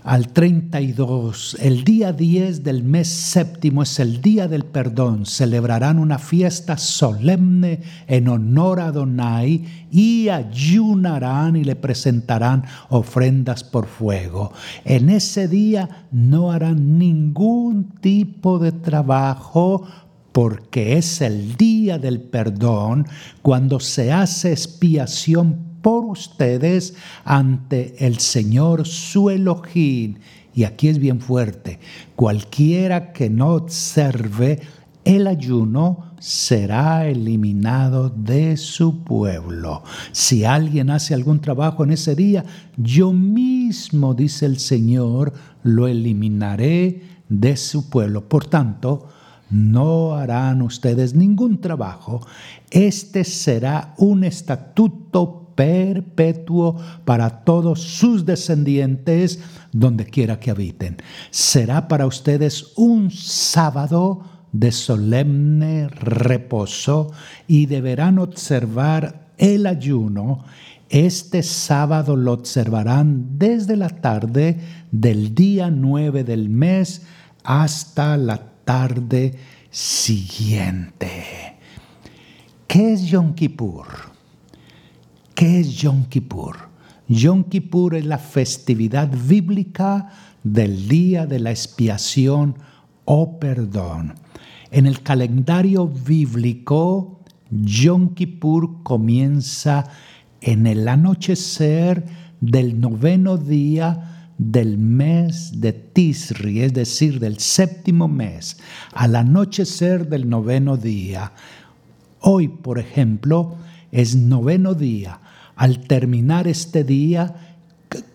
al 0.04 0.34
32, 0.34 1.58
el 1.62 1.86
día 1.86 2.12
10 2.12 2.64
del 2.64 2.84
mes 2.84 3.08
séptimo 3.08 3.84
es 3.84 4.00
el 4.00 4.22
día 4.22 4.50
del 4.50 4.66
perdón. 4.66 5.26
Celebrarán 5.26 5.98
una 5.98 6.20
fiesta 6.20 6.78
solemne 6.78 7.80
en 8.08 8.28
honor 8.28 8.82
a 8.82 8.92
Donai 8.92 9.64
y 9.90 10.28
ayunarán 10.28 11.56
y 11.56 11.64
le 11.64 11.78
presentarán 11.78 12.66
ofrendas 12.90 13.64
por 13.64 13.88
fuego. 13.88 14.52
En 14.84 15.10
ese 15.10 15.48
día 15.48 16.08
no 16.12 16.52
harán 16.52 17.00
ningún 17.00 17.86
tipo 18.02 18.60
de 18.60 18.74
trabajo 18.74 19.88
porque 20.34 20.98
es 20.98 21.22
el 21.22 21.56
día 21.56 21.98
del 21.98 22.20
perdón 22.20 23.08
cuando 23.42 23.80
se 23.80 24.12
hace 24.12 24.52
expiación 24.52 25.78
por 25.82 26.06
ustedes 26.06 26.96
ante 27.24 28.06
el 28.06 28.20
Señor 28.20 28.86
su 28.86 29.30
Elohim. 29.30 30.16
Y 30.56 30.66
aquí 30.66 30.88
es 30.88 31.00
bien 31.00 31.22
fuerte, 31.22 31.80
cualquiera 32.16 33.14
que 33.14 33.30
no 33.30 33.54
observe 33.54 34.62
el 35.06 35.28
ayuno 35.28 36.14
será 36.20 37.08
eliminado 37.08 38.10
de 38.10 38.56
su 38.56 39.04
pueblo. 39.04 39.84
Si 40.14 40.46
alguien 40.46 40.90
hace 40.90 41.14
algún 41.14 41.42
trabajo 41.42 41.84
en 41.84 41.92
ese 41.92 42.16
día, 42.16 42.46
yo 42.78 43.12
mismo, 43.12 44.14
dice 44.14 44.46
el 44.46 44.60
Señor, 44.60 45.34
lo 45.64 45.88
eliminaré 45.88 47.02
de 47.28 47.58
su 47.58 47.90
pueblo. 47.90 48.30
Por 48.30 48.46
tanto, 48.46 49.10
no 49.54 50.16
harán 50.16 50.64
ustedes 50.64 51.14
ningún 51.14 51.62
trabajo. 51.62 52.26
Este 52.72 53.24
será 53.24 53.94
un 53.98 54.24
estatuto 54.24 55.54
perpetuo 55.54 56.76
para 57.06 57.44
todos 57.44 57.82
sus 57.82 58.26
descendientes 58.26 59.40
donde 59.72 60.06
quiera 60.06 60.40
que 60.40 60.50
habiten. 60.50 60.98
Será 61.30 61.88
para 61.88 62.08
ustedes 62.08 62.74
un 62.78 63.12
sábado 63.12 64.24
de 64.52 64.72
solemne 64.72 65.88
reposo 65.88 67.12
y 67.48 67.68
deberán 67.68 68.18
observar 68.18 69.30
el 69.38 69.68
ayuno. 69.68 70.44
Este 70.90 71.44
sábado 71.44 72.16
lo 72.16 72.34
observarán 72.34 73.38
desde 73.38 73.76
la 73.76 73.90
tarde 73.90 74.60
del 74.92 75.36
día 75.36 75.70
9 75.70 76.24
del 76.24 76.50
mes 76.50 77.04
hasta 77.44 78.18
la 78.18 78.53
tarde 78.66 79.36
siguiente. 79.70 81.58
¿Qué 82.68 82.94
es 82.94 83.06
Yom 83.06 83.34
Kippur? 83.34 83.88
¿Qué 85.36 85.60
es 85.60 85.76
Yom 85.78 86.06
Kippur? 86.06 86.58
Yom 87.08 87.44
Kippur 87.44 87.96
es 87.96 88.06
la 88.06 88.18
festividad 88.18 89.10
bíblica 89.28 90.10
del 90.44 90.88
día 90.88 91.26
de 91.26 91.40
la 91.40 91.52
expiación 91.52 92.56
o 93.06 93.40
perdón. 93.40 94.16
En 94.72 94.86
el 94.88 95.02
calendario 95.02 95.88
bíblico, 95.88 97.20
Yom 97.52 98.16
Kippur 98.16 98.82
comienza 98.84 99.86
en 100.42 100.66
el 100.66 100.88
anochecer 100.88 102.06
del 102.42 102.80
noveno 102.80 103.38
día 103.38 104.13
del 104.38 104.78
mes 104.78 105.62
de 105.62 105.74
Tisri, 105.74 106.62
es 106.62 106.74
decir, 106.74 107.20
del 107.20 107.40
séptimo 107.40 108.08
mes, 108.08 108.58
al 108.94 109.16
anochecer 109.16 110.08
del 110.08 110.30
noveno 110.30 110.78
día. 110.78 111.32
Hoy, 112.20 112.48
por 112.48 112.80
ejemplo, 112.80 113.56
es 113.92 114.16
noveno 114.16 114.74
día. 114.74 115.20
Al 115.56 115.80
terminar 115.80 116.48
este 116.48 116.84
día, 116.84 117.36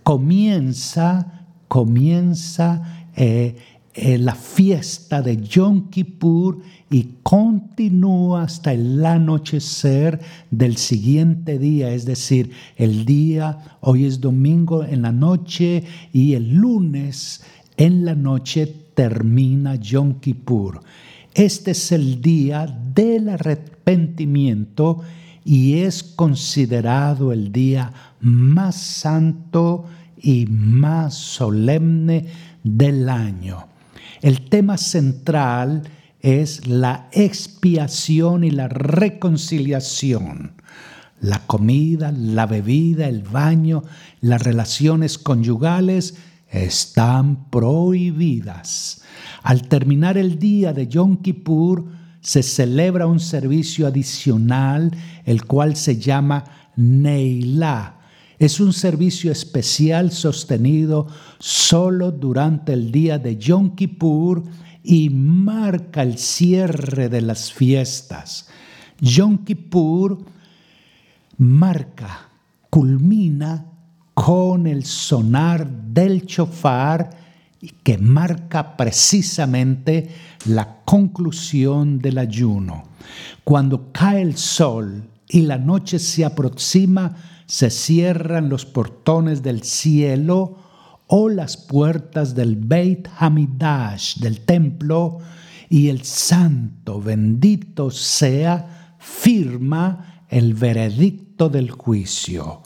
comienza, 0.03 1.45
comienza 1.69 3.07
eh, 3.15 3.57
eh, 4.01 4.17
la 4.17 4.37
fiesta 4.37 5.23
de 5.23 5.39
Yom 5.39 5.91
Kippur 5.91 6.61
y 6.89 7.17
continúa 7.25 8.45
hasta 8.45 8.73
el 8.73 9.05
anochecer 9.05 10.21
del 10.53 10.77
siguiente 10.77 11.59
día, 11.59 11.93
es 11.93 12.05
decir, 12.05 12.53
el 12.77 13.05
día, 13.05 13.77
hoy 13.81 14.05
es 14.05 14.21
domingo 14.21 14.85
en 14.85 15.03
la 15.03 15.11
noche 15.11 15.83
y 16.13 16.35
el 16.35 16.55
lunes 16.55 17.43
en 17.77 18.05
la 18.05 18.15
noche 18.15 18.73
termina 18.95 19.75
Yom 19.75 20.21
Kippur. 20.21 20.81
Este 21.35 21.73
es 21.73 21.91
el 21.91 22.23
día 22.23 22.67
del 22.95 23.31
arrepentimiento 23.31 25.01
y 25.45 25.79
es 25.79 26.05
considerado 26.05 27.33
el 27.33 27.51
día 27.51 27.93
más 28.21 28.77
santo 28.77 29.87
y 30.17 30.47
más 30.47 31.15
solemne 31.15 32.27
del 32.63 33.09
año. 33.09 33.67
El 34.21 34.49
tema 34.49 34.77
central 34.77 35.83
es 36.21 36.67
la 36.67 37.09
expiación 37.13 38.45
y 38.45 38.51
la 38.51 38.69
reconciliación. 38.69 40.53
La 41.21 41.41
comida, 41.47 42.13
la 42.13 42.47
bebida, 42.47 43.09
el 43.09 43.23
baño, 43.23 43.83
las 44.21 44.43
relaciones 44.43 45.19
conyugales 45.19 46.17
están 46.51 47.51
prohibidas. 47.51 49.03
Al 49.43 49.69
terminar 49.69 50.17
el 50.17 50.39
día 50.39 50.73
de 50.73 50.87
Yom 50.87 51.19
Kippur, 51.19 51.87
se 52.21 52.43
celebra 52.43 53.07
un 53.07 53.21
servicio 53.21 53.87
adicional, 53.87 54.91
el 55.25 55.45
cual 55.45 55.77
se 55.77 55.99
llama 55.99 56.45
Neilá, 56.77 57.98
es 58.39 58.61
un 58.61 58.73
servicio 58.73 59.33
especial 59.33 60.13
sostenido 60.13 61.09
solo 61.39 62.13
durante 62.13 62.73
el 62.73 62.93
día 62.93 63.19
de 63.19 63.37
Yom 63.37 63.75
Kippur 63.75 64.45
y 64.85 65.11
marca 65.11 66.03
el 66.03 66.19
cierre 66.19 67.09
de 67.09 67.21
las 67.21 67.53
fiestas. 67.53 68.49
Yom 69.01 69.45
Kippur 69.45 70.19
marca, 71.39 72.29
culmina 72.71 73.67
con 74.15 74.67
el 74.67 74.85
sonar 74.85 75.69
del 75.69 76.27
chofar 76.27 77.11
que 77.83 77.99
marca 77.99 78.77
precisamente 78.77 80.11
la 80.47 80.83
conclusión 80.85 81.99
del 81.99 82.19
ayuno. 82.19 82.85
Cuando 83.43 83.91
cae 83.93 84.23
el 84.23 84.37
sol 84.37 85.09
y 85.29 85.43
la 85.43 85.59
noche 85.59 85.99
se 85.99 86.25
aproxima, 86.25 87.17
se 87.49 87.71
cierran 87.71 88.51
los 88.51 88.67
portones 88.67 89.43
del 89.43 89.63
cielo 89.63 90.59
o 91.07 91.31
las 91.31 91.57
puertas 91.57 92.35
del 92.35 92.57
Beit 92.57 93.09
Hamidash, 93.19 94.19
del 94.19 94.41
templo, 94.41 95.19
y 95.71 95.89
el 95.89 96.05
santo 96.05 97.01
bendito 97.01 97.91
sea 97.91 98.97
firma 98.99 100.25
el 100.29 100.53
veredicto 100.53 101.49
del 101.49 101.71
juicio. 101.71 102.63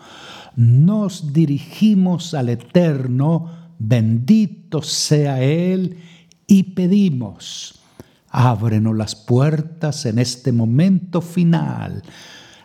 Nos 0.57 1.33
dirigimos 1.33 2.35
al 2.35 2.49
Eterno, 2.49 3.51
bendito 3.79 4.83
sea 4.83 5.41
Él, 5.43 5.97
y 6.49 6.65
pedimos, 6.75 7.81
ábrenos 8.29 8.97
las 8.97 9.15
puertas 9.15 10.07
en 10.07 10.19
este 10.19 10.51
momento 10.51 11.21
final 11.21 12.03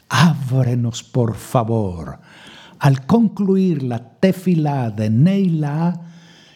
ábrenos 0.09 1.03
por 1.03 1.35
favor. 1.35 2.19
Al 2.79 3.05
concluir 3.05 3.83
la 3.83 3.99
tefila 3.99 4.91
de 4.91 5.09
Neila, 5.09 5.99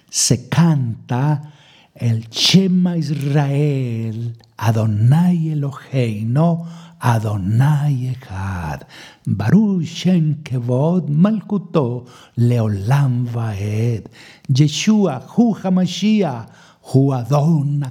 se 0.09 0.49
canta 0.49 1.53
el 1.95 2.29
Shema 2.29 2.97
Israel, 2.97 4.37
Adonai 4.57 5.49
Eloheinu, 5.49 6.65
Adonai 6.99 8.15
Echad, 8.15 8.85
Baruch 9.25 9.85
Shem 9.85 10.43
Kevod 10.43 11.09
Malkuto, 11.09 12.05
Leolam 12.37 13.25
Vaed, 13.25 14.07
Yeshua 14.47 15.23
Hu 15.29 15.55
Hamashiach, 15.55 16.49
Hu 16.83 17.13
Adon 17.13 17.83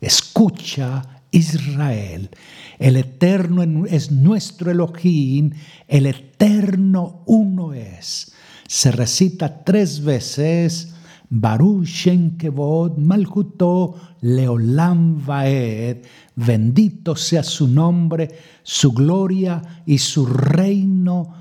Escucha 0.00 1.13
Israel. 1.34 2.30
El 2.78 2.96
eterno 2.96 3.86
es 3.86 4.10
nuestro 4.10 4.70
Elohim, 4.70 5.50
el 5.88 6.06
eterno 6.06 7.22
uno 7.26 7.74
es. 7.74 8.32
Se 8.66 8.90
recita 8.90 9.64
tres 9.64 10.02
veces, 10.02 10.94
Baruch 11.28 11.86
Shem 11.86 12.36
Kevod 12.36 12.98
Malkuto 12.98 13.94
Leolam 14.20 15.24
Vaed, 15.24 15.98
bendito 16.36 17.16
sea 17.16 17.42
su 17.42 17.68
nombre, 17.68 18.28
su 18.62 18.92
gloria 18.92 19.82
y 19.86 19.98
su 19.98 20.26
reino 20.26 21.34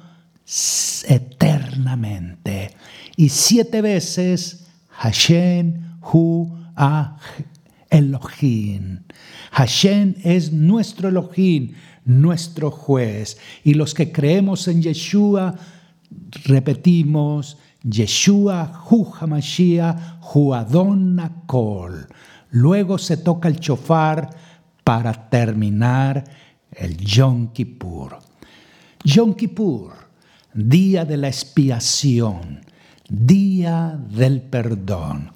eternamente. 1.07 2.75
Y 3.15 3.29
siete 3.29 3.81
veces, 3.81 4.65
Hashem 4.89 5.99
Hu 6.01 6.63
Ah 6.75 7.17
Elohim. 7.93 9.03
Hashem 9.51 10.15
es 10.23 10.51
nuestro 10.51 11.09
Elohim, 11.09 11.73
nuestro 12.05 12.71
juez. 12.71 13.37
Y 13.63 13.75
los 13.75 13.93
que 13.93 14.11
creemos 14.11 14.67
en 14.67 14.81
Yeshua, 14.81 15.53
repetimos, 16.45 17.57
Yeshua, 17.83 18.83
Hu 18.89 19.13
Hamashiach, 19.13 20.21
Hu 20.33 20.53
Adon 20.55 21.21
Luego 22.49 22.97
se 22.97 23.17
toca 23.17 23.47
el 23.47 23.59
chofar 23.59 24.29
para 24.83 25.29
terminar 25.29 26.23
el 26.71 26.97
Yom 26.97 27.53
Kippur. 27.53 28.17
Yom 29.03 29.35
Kippur, 29.35 29.93
día 30.53 31.05
de 31.05 31.17
la 31.17 31.27
expiación, 31.27 32.61
día 33.07 33.99
del 34.09 34.41
perdón. 34.41 35.31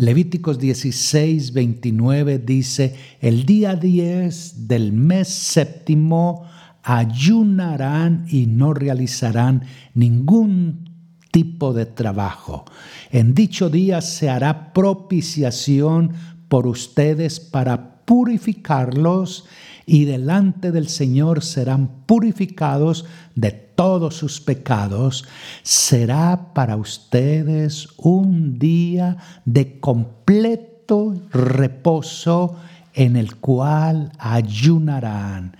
Levíticos 0.00 0.58
16, 0.58 1.52
29 1.52 2.38
dice, 2.38 2.94
el 3.20 3.44
día 3.44 3.76
10 3.76 4.66
del 4.66 4.94
mes 4.94 5.28
séptimo 5.28 6.46
ayunarán 6.82 8.24
y 8.30 8.46
no 8.46 8.72
realizarán 8.72 9.62
ningún 9.92 10.88
tipo 11.30 11.74
de 11.74 11.84
trabajo. 11.84 12.64
En 13.10 13.34
dicho 13.34 13.68
día 13.68 14.00
se 14.00 14.30
hará 14.30 14.72
propiciación 14.72 16.14
por 16.48 16.66
ustedes 16.66 17.38
para 17.38 18.02
purificarlos 18.06 19.44
y 19.84 20.06
delante 20.06 20.72
del 20.72 20.88
Señor 20.88 21.44
serán 21.44 22.06
purificados 22.06 23.04
de 23.34 23.50
todos 23.80 24.14
sus 24.14 24.42
pecados, 24.42 25.24
será 25.62 26.52
para 26.52 26.76
ustedes 26.76 27.88
un 27.96 28.58
día 28.58 29.16
de 29.46 29.80
completo 29.80 31.14
reposo 31.30 32.56
en 32.92 33.16
el 33.16 33.36
cual 33.36 34.12
ayunarán. 34.18 35.56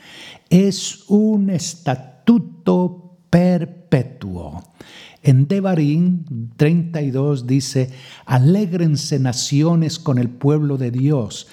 Es 0.50 1.04
un 1.08 1.48
estatuto 1.48 3.16
perpetuo. 3.30 4.64
En 5.22 5.48
Devarim 5.48 6.50
32 6.58 7.46
dice, 7.46 7.90
alégrense 8.26 9.18
naciones 9.18 9.98
con 9.98 10.18
el 10.18 10.28
pueblo 10.28 10.76
de 10.76 10.90
Dios. 10.90 11.46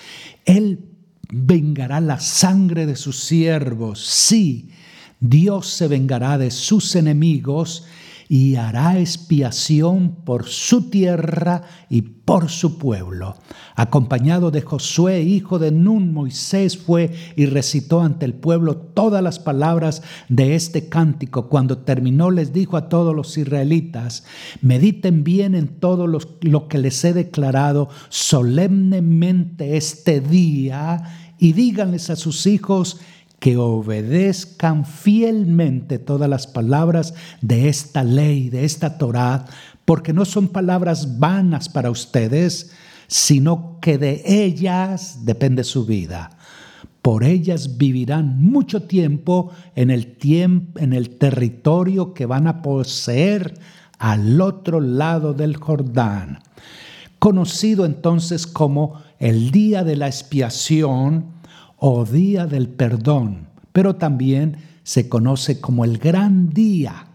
Él 0.44 0.84
vengará 1.32 2.02
la 2.02 2.20
sangre 2.20 2.86
de 2.86 2.98
sus 2.98 3.22
siervos. 3.22 4.06
Sí, 4.06 4.72
Dios 5.20 5.68
se 5.68 5.88
vengará 5.88 6.38
de 6.38 6.52
sus 6.52 6.96
enemigos 6.96 7.86
y 8.30 8.56
hará 8.56 9.00
expiación 9.00 10.18
por 10.26 10.48
su 10.48 10.90
tierra 10.90 11.64
y 11.90 12.02
por 12.02 12.50
su 12.50 12.78
pueblo. 12.78 13.38
Acompañado 13.76 14.52
de 14.52 14.62
Josué, 14.62 15.22
hijo 15.22 15.60
de 15.60 15.72
Nun, 15.72 16.14
Moisés 16.14 16.78
fue 16.78 17.14
y 17.38 17.46
recitó 17.46 18.02
ante 18.02 18.26
el 18.26 18.34
pueblo 18.34 18.76
todas 18.76 19.24
las 19.24 19.40
palabras 19.40 20.02
de 20.28 20.56
este 20.56 20.90
cántico. 20.90 21.48
Cuando 21.48 21.78
terminó 21.80 22.30
les 22.30 22.52
dijo 22.52 22.76
a 22.76 22.90
todos 22.90 23.16
los 23.16 23.38
israelitas, 23.38 24.26
mediten 24.62 25.24
bien 25.24 25.56
en 25.56 25.68
todo 25.80 26.06
lo 26.08 26.68
que 26.68 26.78
les 26.78 27.04
he 27.06 27.14
declarado 27.14 27.88
solemnemente 28.10 29.78
este 29.78 30.20
día 30.20 31.34
y 31.40 31.54
díganles 31.54 32.10
a 32.10 32.16
sus 32.16 32.48
hijos, 32.48 33.00
que 33.40 33.58
obedezcan 33.58 34.86
fielmente 34.86 36.00
todas 36.00 36.30
las 36.30 36.48
palabras 36.48 37.14
de 37.42 37.70
esta 37.70 38.04
ley, 38.04 38.50
de 38.50 38.66
esta 38.66 38.98
Torá, 38.98 39.46
porque 39.86 40.14
no 40.14 40.26
son 40.26 40.48
palabras 40.48 41.20
vanas 41.20 41.70
para 41.70 41.92
ustedes, 41.92 42.72
sino 43.08 43.80
que 43.80 43.98
de 43.98 44.24
ellas 44.26 45.20
depende 45.24 45.64
su 45.64 45.86
vida. 45.86 46.32
Por 47.02 47.24
ellas 47.24 47.78
vivirán 47.78 48.42
mucho 48.42 48.84
tiempo 48.84 49.52
en 49.76 49.92
el, 49.92 50.18
tiempo, 50.18 50.80
en 50.80 50.92
el 50.92 51.18
territorio 51.18 52.14
que 52.14 52.26
van 52.26 52.48
a 52.48 52.62
poseer 52.62 53.54
al 53.98 54.42
otro 54.42 54.82
lado 54.82 55.34
del 55.34 55.56
Jordán. 55.56 56.40
Conocido 57.20 57.86
entonces 57.86 58.46
como 58.46 59.02
el 59.20 59.52
día 59.52 59.84
de 59.84 59.96
la 59.96 60.08
expiación, 60.08 61.37
o 61.78 62.06
día 62.06 62.46
del 62.46 62.68
perdón, 62.68 63.48
pero 63.72 63.96
también 63.96 64.58
se 64.84 65.08
conoce 65.10 65.60
como 65.60 65.86
el 65.86 65.98
gran 65.98 66.50
día, 66.50 67.08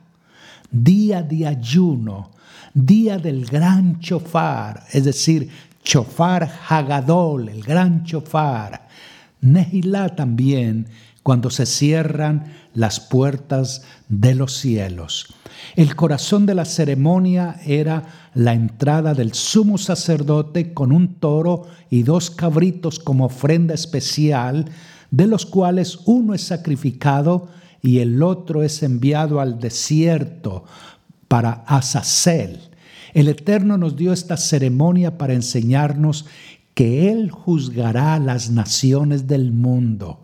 día 0.71 1.23
de 1.23 1.47
ayuno, 1.47 2.31
día 2.75 3.19
del 3.19 3.45
gran 3.47 4.01
chofar, 4.01 4.85
es 4.93 5.05
decir, 5.05 5.51
chofar 5.83 6.51
hagadol, 6.69 7.49
el 7.49 7.63
gran 7.63 8.05
chofar. 8.05 8.89
Nehilá 9.41 10.11
también, 10.11 10.87
cuando 11.23 11.51
se 11.51 11.67
cierran 11.67 12.53
las 12.75 13.01
puertas 13.01 13.83
de 14.09 14.35
los 14.35 14.55
cielos. 14.55 15.35
El 15.77 15.95
corazón 15.95 16.47
de 16.47 16.55
la 16.55 16.65
ceremonia 16.65 17.61
era 17.65 18.31
la 18.35 18.55
entrada 18.55 19.15
del 19.15 19.33
sumo 19.35 19.79
sacerdote 19.79 20.75
con 20.75 20.91
un 20.91 21.15
toro 21.15 21.67
y 21.91 22.03
dos 22.03 22.31
cabritos 22.31 22.99
como 22.99 23.27
ofrenda 23.27 23.75
especial, 23.75 24.67
de 25.11 25.27
los 25.27 25.47
cuales 25.47 26.01
uno 26.07 26.35
es 26.35 26.43
sacrificado 26.43 27.49
y 27.83 27.99
el 27.99 28.23
otro 28.23 28.63
es 28.63 28.83
enviado 28.83 29.41
al 29.41 29.61
desierto 29.61 30.65
para 31.29 31.65
Azazel. 31.67 32.61
El 33.15 33.29
Eterno 33.29 33.77
nos 33.77 33.97
dio 33.97 34.13
esta 34.13 34.37
ceremonia 34.37 35.19
para 35.19 35.35
enseñarnos 35.35 36.27
que 36.75 37.13
Él 37.13 37.31
juzgará 37.31 38.15
a 38.15 38.19
las 38.19 38.51
naciones 38.51 39.27
del 39.27 39.53
mundo 39.53 40.22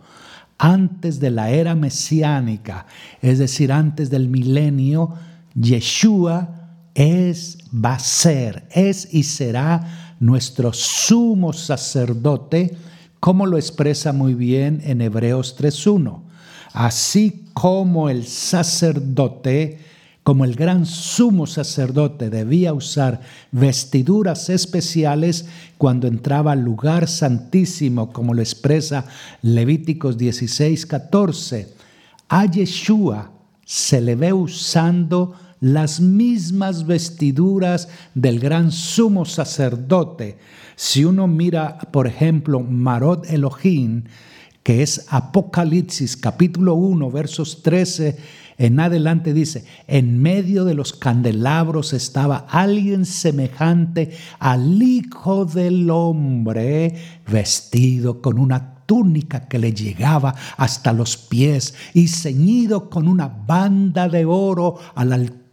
antes 0.58 1.20
de 1.20 1.30
la 1.30 1.50
era 1.50 1.74
mesiánica, 1.74 2.86
es 3.22 3.38
decir, 3.38 3.72
antes 3.72 4.10
del 4.10 4.28
milenio, 4.28 5.14
Yeshua 5.54 6.72
es, 6.94 7.58
va 7.72 7.94
a 7.94 7.98
ser, 8.00 8.66
es 8.72 9.08
y 9.14 9.22
será 9.22 10.16
nuestro 10.20 10.72
sumo 10.72 11.52
sacerdote, 11.52 12.76
como 13.20 13.46
lo 13.46 13.56
expresa 13.56 14.12
muy 14.12 14.34
bien 14.34 14.80
en 14.84 15.00
Hebreos 15.00 15.56
3.1. 15.58 16.22
Así 16.72 17.44
como 17.54 18.10
el 18.10 18.26
sacerdote, 18.26 19.78
como 20.28 20.44
el 20.44 20.56
gran 20.56 20.84
sumo 20.84 21.46
sacerdote 21.46 22.28
debía 22.28 22.74
usar 22.74 23.22
vestiduras 23.50 24.50
especiales 24.50 25.46
cuando 25.78 26.06
entraba 26.06 26.52
al 26.52 26.60
lugar 26.60 27.08
santísimo, 27.08 28.12
como 28.12 28.34
lo 28.34 28.42
expresa 28.42 29.06
Levíticos 29.40 30.18
16.14, 30.18 31.68
a 32.28 32.44
Yeshua 32.44 33.30
se 33.64 34.02
le 34.02 34.16
ve 34.16 34.34
usando 34.34 35.32
las 35.60 35.98
mismas 35.98 36.86
vestiduras 36.86 37.88
del 38.14 38.38
gran 38.38 38.70
sumo 38.70 39.24
sacerdote. 39.24 40.36
Si 40.76 41.06
uno 41.06 41.26
mira, 41.26 41.78
por 41.90 42.06
ejemplo, 42.06 42.60
Marot 42.60 43.24
Elohim, 43.30 44.04
que 44.62 44.82
es 44.82 45.06
Apocalipsis 45.08 46.18
capítulo 46.18 46.74
1, 46.74 47.10
versos 47.10 47.62
13 47.62 48.47
en 48.58 48.80
adelante 48.80 49.32
dice, 49.32 49.64
en 49.86 50.20
medio 50.20 50.64
de 50.64 50.74
los 50.74 50.92
candelabros 50.92 51.92
estaba 51.92 52.44
alguien 52.50 53.06
semejante 53.06 54.10
al 54.40 54.82
Hijo 54.82 55.44
del 55.44 55.88
Hombre, 55.90 56.94
vestido 57.30 58.20
con 58.20 58.38
una 58.38 58.74
túnica 58.84 59.46
que 59.46 59.60
le 59.60 59.72
llegaba 59.72 60.34
hasta 60.56 60.92
los 60.92 61.16
pies 61.16 61.74
y 61.94 62.08
ceñido 62.08 62.90
con 62.90 63.06
una 63.06 63.28
banda 63.28 64.08
de 64.08 64.24
oro 64.24 64.78
a 64.94 65.04
la 65.04 65.14
altura 65.16 65.47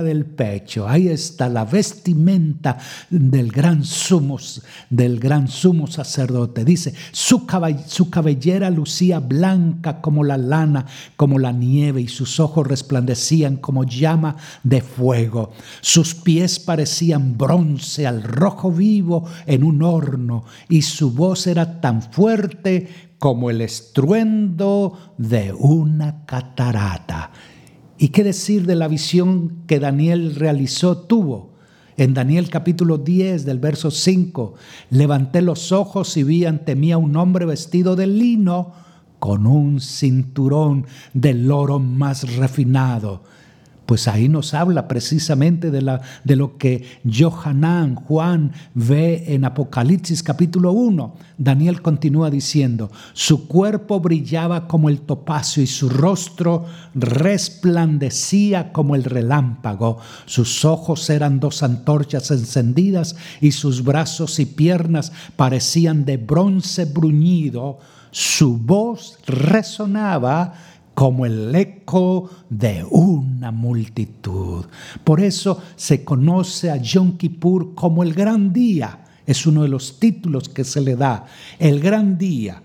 del 0.00 0.24
pecho. 0.24 0.88
Ahí 0.88 1.08
está 1.08 1.48
la 1.48 1.64
vestimenta 1.64 2.78
del 3.10 3.50
gran 3.50 3.84
sumo, 3.84 4.38
del 4.88 5.18
gran 5.18 5.48
sumo 5.48 5.88
sacerdote. 5.88 6.64
Dice, 6.64 6.94
su, 7.10 7.46
su 7.86 8.10
cabellera 8.10 8.70
lucía 8.70 9.18
blanca 9.18 10.00
como 10.00 10.22
la 10.22 10.36
lana, 10.36 10.86
como 11.16 11.38
la 11.38 11.52
nieve, 11.52 12.00
y 12.00 12.08
sus 12.08 12.38
ojos 12.38 12.66
resplandecían 12.66 13.56
como 13.56 13.84
llama 13.84 14.36
de 14.62 14.80
fuego. 14.80 15.52
Sus 15.80 16.14
pies 16.14 16.60
parecían 16.60 17.36
bronce 17.36 18.06
al 18.06 18.22
rojo 18.22 18.70
vivo 18.70 19.26
en 19.46 19.64
un 19.64 19.82
horno, 19.82 20.44
y 20.68 20.82
su 20.82 21.10
voz 21.10 21.48
era 21.48 21.80
tan 21.80 22.02
fuerte 22.02 23.10
como 23.18 23.50
el 23.50 23.60
estruendo 23.60 25.14
de 25.18 25.52
una 25.52 26.24
catarata. 26.24 27.30
¿Y 28.02 28.08
qué 28.08 28.24
decir 28.24 28.66
de 28.66 28.74
la 28.74 28.88
visión 28.88 29.62
que 29.68 29.78
Daniel 29.78 30.34
realizó, 30.34 30.98
tuvo? 30.98 31.52
En 31.96 32.14
Daniel 32.14 32.50
capítulo 32.50 32.98
10 32.98 33.44
del 33.44 33.60
verso 33.60 33.92
5, 33.92 34.54
levanté 34.90 35.40
los 35.40 35.70
ojos 35.70 36.16
y 36.16 36.24
vi 36.24 36.44
ante 36.44 36.74
mí 36.74 36.90
a 36.90 36.98
un 36.98 37.14
hombre 37.14 37.46
vestido 37.46 37.94
de 37.94 38.08
lino 38.08 38.72
con 39.20 39.46
un 39.46 39.80
cinturón 39.80 40.84
del 41.14 41.48
oro 41.52 41.78
más 41.78 42.34
refinado 42.34 43.22
pues 43.86 44.08
ahí 44.08 44.28
nos 44.28 44.54
habla 44.54 44.86
precisamente 44.88 45.70
de, 45.70 45.82
lo 46.36 46.56
que 46.56 46.84
Johanán, 47.04 47.96
Juan, 47.96 48.52
ve 48.74 49.24
en 49.28 49.44
Apocalipsis 49.44 50.22
capítulo 50.22 50.72
1. 50.72 51.14
Daniel 51.36 51.82
continúa 51.82 52.30
diciendo, 52.30 52.90
su 53.12 53.48
cuerpo 53.48 54.00
brillaba 54.00 54.68
como 54.68 54.88
el 54.88 55.00
topacio 55.00 55.62
y 55.62 55.66
su 55.66 55.88
rostro 55.88 56.64
resplandecía 56.94 58.72
como 58.72 58.94
el 58.94 59.04
relámpago. 59.04 59.98
Sus 60.26 60.64
ojos 60.64 61.10
eran 61.10 61.40
dos 61.40 61.62
antorchas 61.62 62.30
encendidas 62.30 63.16
y 63.40 63.52
sus 63.52 63.82
brazos 63.82 64.38
y 64.38 64.46
piernas 64.46 65.12
parecían 65.36 66.04
de 66.04 66.16
bronce 66.16 66.84
bruñido. 66.84 67.78
Su 68.12 68.58
voz 68.58 69.18
resonaba 69.26 70.54
como 70.94 71.26
el 71.26 71.54
eco 71.54 72.30
de 72.50 72.84
una 72.90 73.50
multitud. 73.50 74.66
Por 75.04 75.20
eso 75.20 75.62
se 75.76 76.04
conoce 76.04 76.70
a 76.70 76.76
Yom 76.76 77.16
Kippur 77.16 77.74
como 77.74 78.02
el 78.02 78.14
gran 78.14 78.52
día. 78.52 79.04
Es 79.26 79.46
uno 79.46 79.62
de 79.62 79.68
los 79.68 79.98
títulos 79.98 80.48
que 80.48 80.64
se 80.64 80.80
le 80.80 80.96
da, 80.96 81.26
el 81.58 81.80
gran 81.80 82.18
día. 82.18 82.62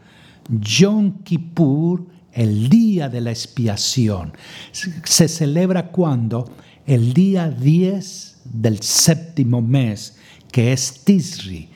Yom 0.49 1.23
Kippur, 1.23 2.05
el 2.31 2.69
día 2.69 3.09
de 3.09 3.21
la 3.21 3.31
expiación. 3.31 4.33
Se 4.71 5.27
celebra 5.27 5.91
cuando 5.91 6.49
el 6.85 7.13
día 7.13 7.49
10 7.49 8.41
del 8.45 8.81
séptimo 8.81 9.61
mes, 9.61 10.17
que 10.51 10.73
es 10.73 11.03
Tisri, 11.03 11.69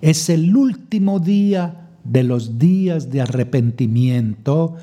es 0.00 0.28
el 0.28 0.54
último 0.56 1.18
día 1.18 1.88
de 2.04 2.22
los 2.22 2.58
días 2.58 3.10
de 3.10 3.20
arrepentimiento 3.20 4.76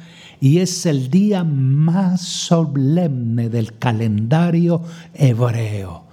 y 0.45 0.59
es 0.59 0.85
el 0.85 1.09
día 1.09 1.43
más 1.43 2.21
solemne 2.21 3.49
del 3.49 3.79
calendario 3.79 4.79
hebreo. 5.15 6.03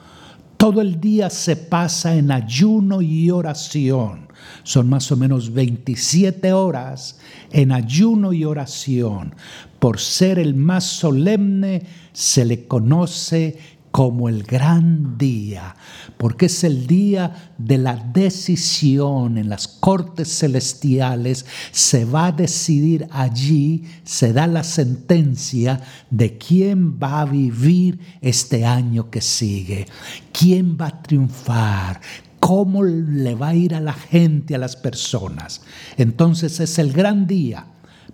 Todo 0.57 0.81
el 0.81 0.99
día 0.99 1.29
se 1.29 1.55
pasa 1.55 2.17
en 2.17 2.33
ayuno 2.33 3.03
y 3.03 3.31
oración. 3.31 4.29
Son 4.63 4.89
más 4.89 5.13
o 5.13 5.19
menos 5.19 5.53
27 5.53 6.51
horas 6.55 7.19
en 7.51 7.73
ayuno 7.73 8.33
y 8.33 8.47
oración. 8.47 9.35
Por 9.79 10.01
ser 10.01 10.39
el 10.39 10.55
más 10.55 10.85
solemne, 10.85 11.83
se 12.15 12.47
le 12.47 12.67
conoce 12.67 13.59
como 13.93 14.31
el 14.31 14.43
gran 14.43 15.19
día, 15.19 15.77
porque 16.17 16.47
es 16.47 16.65
el 16.65 16.87
día 16.87 17.53
de 17.59 17.77
la 17.77 17.95
decisión 17.97 19.37
en 19.37 19.51
las 19.51 19.69
cortes 19.69 20.39
celestiales. 20.39 21.45
Se 21.73 22.07
va 22.07 22.29
a 22.29 22.33
decidir 22.33 23.07
allí, 23.11 23.85
se 24.03 24.33
da 24.33 24.47
la 24.47 24.65
sentencia 24.65 25.83
de 26.11 26.39
quién 26.39 26.99
va 26.99 27.21
a 27.21 27.27
vivir 27.27 28.01
este 28.23 28.65
año 28.65 29.11
que 29.11 29.21
sigue, 29.21 29.87
quién 30.33 30.79
va 30.81 30.87
a 30.87 31.03
triunfar, 31.03 32.01
cómo 32.41 32.83
le 32.83 33.35
va 33.35 33.49
a 33.49 33.55
ir 33.55 33.75
a 33.75 33.81
la 33.81 33.93
gente, 33.93 34.55
a 34.55 34.59
las 34.59 34.75
personas. 34.75 35.61
Entonces 35.99 36.61
es 36.61 36.79
el 36.79 36.95
gran 36.95 37.27
día, 37.27 37.67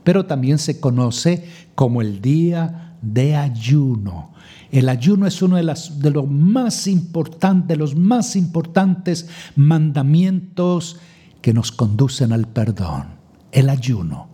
pero 0.02 0.26
también 0.26 0.58
se 0.58 0.80
conoce 0.80 1.48
como 1.76 2.02
el 2.02 2.20
día 2.20 2.87
de 3.02 3.36
ayuno 3.36 4.32
el 4.70 4.88
ayuno 4.88 5.26
es 5.26 5.40
uno 5.40 5.56
de, 5.56 5.62
de 5.62 6.10
los 6.10 6.28
más 6.28 6.86
importantes, 6.86 7.78
los 7.78 7.96
más 7.96 8.36
importantes 8.36 9.28
mandamientos 9.56 10.98
que 11.40 11.54
nos 11.54 11.72
conducen 11.72 12.32
al 12.32 12.46
perdón. 12.46 13.06
El 13.50 13.70
ayuno. 13.70 14.28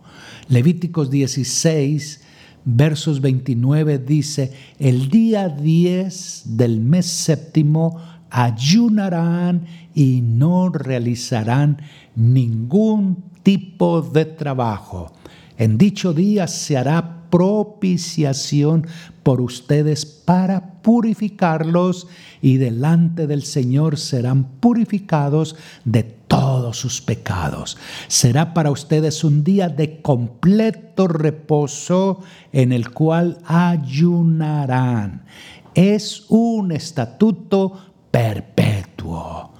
Levíticos 0.49 1.09
16, 1.09 2.21
versos 2.65 3.21
29 3.21 3.97
dice, 3.99 4.51
el 4.77 5.09
día 5.09 5.47
10 5.47 6.57
del 6.57 6.81
mes 6.81 7.05
séptimo 7.05 7.97
ayunarán 8.29 9.65
y 9.93 10.19
no 10.21 10.67
realizarán 10.67 11.81
ningún 12.15 13.23
tipo 13.41 14.01
de 14.01 14.25
trabajo. 14.25 15.13
En 15.57 15.77
dicho 15.77 16.13
día 16.13 16.47
se 16.47 16.75
hará 16.75 17.24
propiciación 17.35 18.87
por 19.21 19.41
ustedes 19.41 20.05
para 20.05 20.81
purificarlos 20.81 22.07
y 22.41 22.55
delante 22.55 23.27
del 23.27 23.43
Señor 23.43 23.97
serán 23.97 24.45
purificados 24.61 25.57
de 25.83 26.03
todos 26.03 26.77
sus 26.77 27.01
pecados. 27.01 27.77
Será 28.07 28.53
para 28.53 28.71
ustedes 28.71 29.25
un 29.25 29.43
día 29.43 29.67
de 29.67 30.01
completo 30.01 31.09
reposo 31.09 32.21
en 32.53 32.71
el 32.71 32.91
cual 32.91 33.39
ayunarán. 33.43 35.25
Es 35.73 36.27
un 36.29 36.71
estatuto 36.71 37.73
perpetuo. 38.11 39.51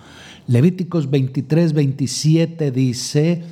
Levíticos 0.48 1.10
23, 1.10 1.74
27 1.74 2.72
dice, 2.72 3.44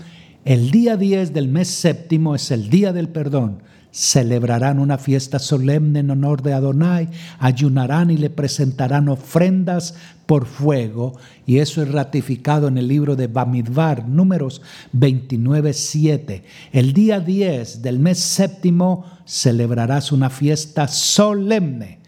el 0.46 0.72
día 0.72 0.96
10 0.96 1.34
del 1.34 1.50
mes 1.50 1.68
séptimo 1.68 2.36
es 2.36 2.52
el 2.52 2.70
día 2.70 2.94
del 2.94 3.10
perdón 3.10 3.73
celebrarán 3.94 4.80
una 4.80 4.98
fiesta 4.98 5.38
solemne 5.38 6.00
en 6.00 6.10
honor 6.10 6.42
de 6.42 6.54
Adonai, 6.54 7.10
ayunarán 7.38 8.10
y 8.10 8.18
le 8.18 8.32
presentarán 8.32 9.08
ofrendas 9.08 9.94
por 10.26 10.48
fuego, 10.48 11.16
y 11.46 11.60
eso 11.60 11.84
es 11.84 11.92
ratificado 11.92 12.68
en 12.68 12.80
el 12.80 12.88
libro 12.88 13.16
de 13.16 13.28
Bamidbar, 13.28 14.10
números 14.10 14.64
29, 14.94 15.74
7. 15.74 16.44
El 16.72 16.94
día 16.94 17.20
10 17.20 17.84
del 17.84 18.00
mes 18.00 18.18
séptimo 18.18 19.06
celebrarás 19.28 20.12
una 20.12 20.32
fiesta 20.32 20.88
solemne. 20.88 22.00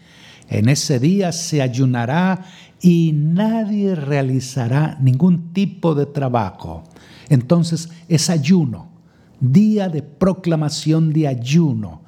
En 0.48 0.68
ese 0.68 0.98
día 0.98 1.30
se 1.30 1.62
ayunará 1.62 2.46
y 2.80 3.12
nadie 3.14 3.94
realizará 3.94 4.98
ningún 5.00 5.52
tipo 5.52 5.94
de 5.94 6.06
trabajo. 6.06 6.82
Entonces 7.28 7.90
es 8.08 8.28
ayuno 8.28 8.95
día 9.40 9.88
de 9.88 10.02
proclamación 10.02 11.12
de 11.12 11.28
ayuno. 11.28 12.02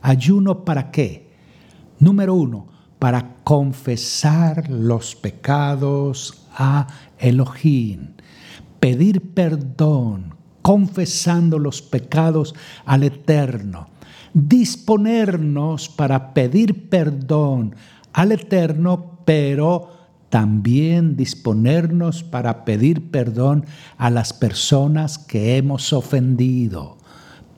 ¿Ayuno 0.00 0.64
para 0.64 0.90
qué? 0.90 1.30
Número 1.98 2.34
uno, 2.34 2.68
para 2.98 3.36
confesar 3.44 4.70
los 4.70 5.14
pecados 5.14 6.46
a 6.54 6.86
Elohim, 7.18 8.14
pedir 8.78 9.32
perdón, 9.32 10.34
confesando 10.62 11.58
los 11.58 11.82
pecados 11.82 12.54
al 12.84 13.02
Eterno, 13.02 13.88
disponernos 14.34 15.88
para 15.88 16.32
pedir 16.34 16.88
perdón 16.88 17.74
al 18.12 18.32
Eterno, 18.32 19.20
pero 19.24 19.99
también 20.30 21.16
disponernos 21.16 22.22
para 22.22 22.64
pedir 22.64 23.10
perdón 23.10 23.66
a 23.98 24.10
las 24.10 24.32
personas 24.32 25.18
que 25.18 25.56
hemos 25.56 25.92
ofendido. 25.92 26.98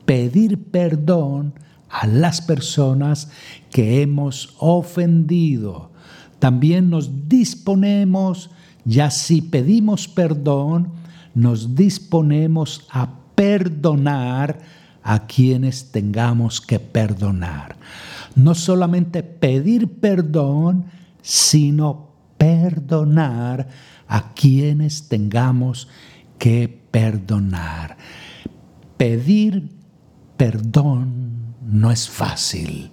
Pedir 0.05 0.71
perdón 0.71 1.53
a 1.87 2.07
las 2.07 2.41
personas 2.41 3.29
que 3.71 4.01
hemos 4.01 4.55
ofendido. 4.57 5.91
También 6.39 6.89
nos 6.89 7.29
disponemos, 7.29 8.49
ya 8.83 9.11
si 9.11 9.43
pedimos 9.43 10.07
perdón, 10.07 10.91
nos 11.35 11.75
disponemos 11.75 12.87
a 12.89 13.07
perdonar 13.35 14.59
a 15.03 15.27
quienes 15.27 15.91
tengamos 15.91 16.59
que 16.59 16.79
perdonar. 16.79 17.77
No 18.35 18.55
solamente 18.55 19.21
pedir 19.21 19.99
perdón, 19.99 20.85
sino 21.21 22.12
perdonar 22.43 23.69
a 24.05 24.33
quienes 24.33 25.07
tengamos 25.07 25.87
que 26.37 26.67
perdonar. 26.91 27.95
Pedir 28.97 29.69
perdón 30.35 31.55
no 31.65 31.89
es 31.89 32.09
fácil. 32.09 32.91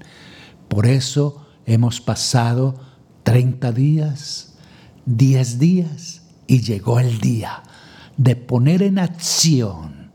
Por 0.68 0.86
eso 0.86 1.48
hemos 1.66 2.00
pasado 2.00 2.80
30 3.24 3.72
días, 3.72 4.54
10 5.06 5.58
días 5.58 6.22
y 6.46 6.60
llegó 6.60 7.00
el 7.00 7.18
día 7.18 7.64
de 8.16 8.36
poner 8.36 8.84
en 8.84 9.00
acción 9.00 10.12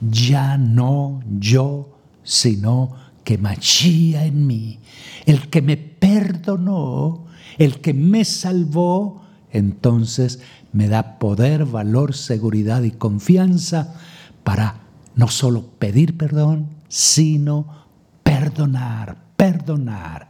ya 0.00 0.58
no 0.58 1.20
yo, 1.38 1.96
sino 2.24 2.90
que 3.22 3.38
machía 3.38 4.24
en 4.24 4.48
mí, 4.48 4.80
el 5.26 5.48
que 5.48 5.62
me 5.62 5.76
perdonó 5.76 7.24
el 7.58 7.80
que 7.80 7.94
me 7.94 8.24
salvó, 8.24 9.22
entonces 9.50 10.40
me 10.72 10.88
da 10.88 11.18
poder, 11.18 11.64
valor, 11.64 12.14
seguridad 12.14 12.82
y 12.82 12.90
confianza 12.90 13.94
para 14.42 14.80
no 15.14 15.28
solo 15.28 15.66
pedir 15.78 16.16
perdón, 16.16 16.70
sino 16.88 17.86
perdonar, 18.22 19.16
perdonar. 19.36 20.28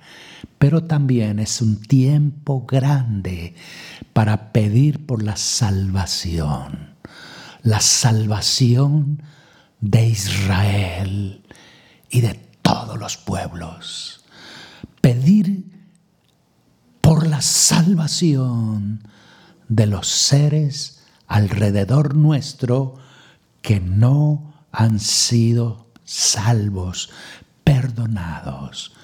Pero 0.58 0.84
también 0.84 1.38
es 1.38 1.60
un 1.60 1.80
tiempo 1.80 2.64
grande 2.66 3.54
para 4.12 4.52
pedir 4.52 5.06
por 5.06 5.22
la 5.22 5.36
salvación, 5.36 6.94
la 7.62 7.80
salvación 7.80 9.22
de 9.80 10.08
Israel 10.08 11.42
y 12.10 12.20
de 12.20 12.34
todos 12.62 12.98
los 12.98 13.16
pueblos. 13.16 14.24
Pedir 15.00 15.73
por 17.04 17.26
la 17.26 17.42
salvación 17.42 19.06
de 19.68 19.86
los 19.86 20.08
seres 20.08 21.02
alrededor 21.26 22.14
nuestro 22.14 22.94
que 23.60 23.78
no 23.78 24.54
han 24.72 24.98
sido 24.98 25.88
salvos, 26.02 27.10
perdonados. 27.62 28.94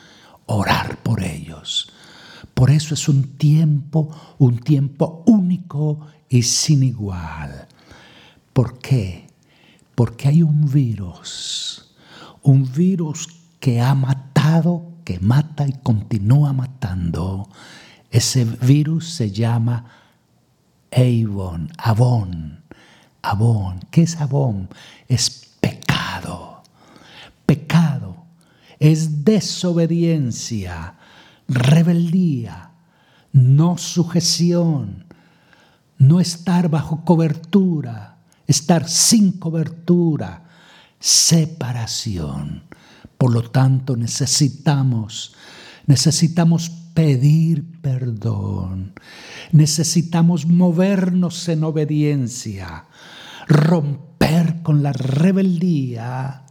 Orar 0.47 1.03
por 1.03 1.23
ellos. 1.23 1.93
Por 2.55 2.71
eso 2.71 2.95
es 2.95 3.07
un 3.07 3.37
tiempo, 3.37 4.09
un 4.39 4.61
tiempo 4.61 5.23
único 5.27 6.01
y 6.31 6.43
sin 6.43 6.83
igual. 6.83 7.69
¿Por 8.55 8.79
qué? 8.79 9.27
Porque 9.95 10.29
hay 10.29 10.43
un 10.43 10.73
virus, 10.73 11.95
un 12.41 12.73
virus 12.73 13.29
que 13.61 13.83
ha 13.83 13.95
matado, 13.95 14.87
que 15.05 15.21
mata 15.21 15.69
y 15.69 15.73
continúa 15.75 16.55
matando 16.55 17.51
ese 18.11 18.45
virus 18.45 19.11
se 19.11 19.31
llama 19.31 19.85
Avon, 20.91 21.71
Avon, 21.79 22.63
Avon. 23.23 23.81
¿Qué 23.91 24.03
es 24.03 24.21
Avon? 24.21 24.69
Es 25.09 25.49
pecado. 25.61 26.63
Pecado 27.47 28.11
es 28.81 29.25
desobediencia, 29.25 30.95
rebeldía, 31.47 32.71
no 33.33 33.77
sujeción, 33.77 35.05
no 35.99 36.19
estar 36.19 36.71
bajo 36.71 37.05
cobertura, 37.05 38.17
estar 38.47 38.89
sin 38.89 39.33
cobertura, 39.33 40.45
separación. 40.99 42.65
Por 43.19 43.35
lo 43.35 43.51
tanto, 43.51 43.97
necesitamos, 43.97 45.35
necesitamos 45.87 46.73
pedir 47.01 47.65
perdón, 47.81 48.93
necesitamos 49.53 50.45
movernos 50.45 51.49
en 51.49 51.65
obediencia, 51.65 52.89
romper 53.49 54.61
con 54.63 54.83
la 54.83 54.93
rebeldía, 54.93 56.45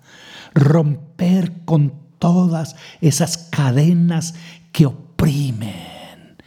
romper 0.55 1.65
con 1.65 1.93
todas 2.17 2.75
esas 2.99 3.37
cadenas 3.37 4.33
que 4.71 4.87
oprimen. 4.87 6.37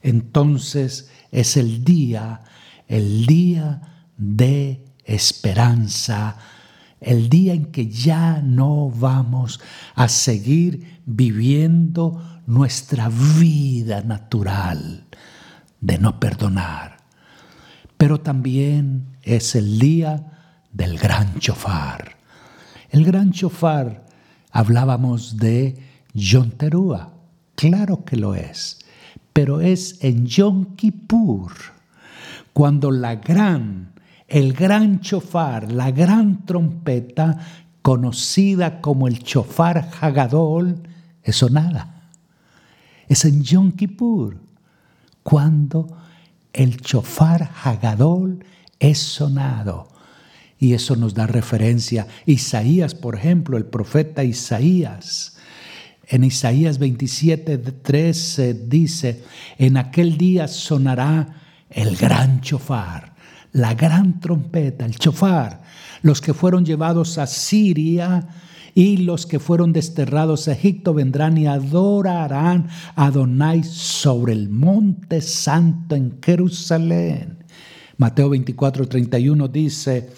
Entonces 0.00 1.10
es 1.30 1.58
el 1.58 1.84
día, 1.84 2.40
el 2.88 3.26
día 3.26 3.82
de 4.16 4.86
esperanza, 5.04 6.38
el 7.00 7.28
día 7.28 7.54
en 7.54 7.66
que 7.66 7.88
ya 7.88 8.42
no 8.42 8.90
vamos 8.90 9.60
a 9.94 10.08
seguir 10.08 11.00
viviendo 11.06 12.42
nuestra 12.46 13.08
vida 13.38 14.02
natural 14.02 15.06
de 15.80 15.98
no 15.98 16.20
perdonar. 16.20 16.98
Pero 17.96 18.20
también 18.20 19.16
es 19.22 19.54
el 19.54 19.78
día 19.78 20.66
del 20.72 20.98
gran 20.98 21.38
chofar. 21.38 22.16
El 22.90 23.04
gran 23.04 23.32
chofar, 23.32 24.06
hablábamos 24.50 25.36
de 25.36 25.78
Yom 26.12 26.50
claro 27.54 28.04
que 28.04 28.16
lo 28.16 28.34
es, 28.34 28.78
pero 29.32 29.60
es 29.60 30.02
en 30.02 30.26
Yom 30.26 30.76
Kippur, 30.76 31.52
cuando 32.52 32.90
la 32.90 33.16
gran 33.16 33.92
el 34.30 34.52
gran 34.52 35.00
chofar, 35.00 35.72
la 35.72 35.90
gran 35.90 36.46
trompeta, 36.46 37.36
conocida 37.82 38.80
como 38.80 39.08
el 39.08 39.18
chofar 39.18 39.90
Hagadol, 40.00 40.80
es 41.24 41.36
sonada. 41.36 42.08
Es 43.08 43.24
en 43.24 43.42
Yom 43.42 43.72
Kippur, 43.72 44.38
cuando 45.24 45.88
el 46.52 46.80
chofar 46.80 47.50
Hagadol 47.64 48.44
es 48.78 49.00
sonado. 49.00 49.88
Y 50.60 50.74
eso 50.74 50.94
nos 50.94 51.14
da 51.14 51.26
referencia. 51.26 52.06
Isaías, 52.24 52.94
por 52.94 53.16
ejemplo, 53.16 53.56
el 53.56 53.64
profeta 53.64 54.22
Isaías. 54.22 55.38
En 56.06 56.22
Isaías 56.22 56.78
27, 56.78 57.58
13 57.58 58.54
dice, 58.54 59.24
en 59.58 59.76
aquel 59.76 60.16
día 60.16 60.46
sonará 60.46 61.34
el 61.68 61.96
gran 61.96 62.40
chofar 62.42 63.09
la 63.52 63.74
gran 63.74 64.20
trompeta, 64.20 64.84
el 64.86 64.96
chofar, 64.96 65.62
los 66.02 66.20
que 66.20 66.34
fueron 66.34 66.64
llevados 66.64 67.18
a 67.18 67.26
Siria 67.26 68.28
y 68.74 68.98
los 68.98 69.26
que 69.26 69.38
fueron 69.38 69.72
desterrados 69.72 70.48
a 70.48 70.52
Egipto 70.52 70.94
vendrán 70.94 71.36
y 71.36 71.46
adorarán 71.46 72.68
a 72.94 73.06
Adonai 73.06 73.64
sobre 73.64 74.32
el 74.32 74.48
monte 74.48 75.20
santo 75.20 75.96
en 75.96 76.18
Jerusalén. 76.22 77.44
Mateo 77.96 78.30
24, 78.30 78.88
31 78.88 79.48
dice, 79.48 80.10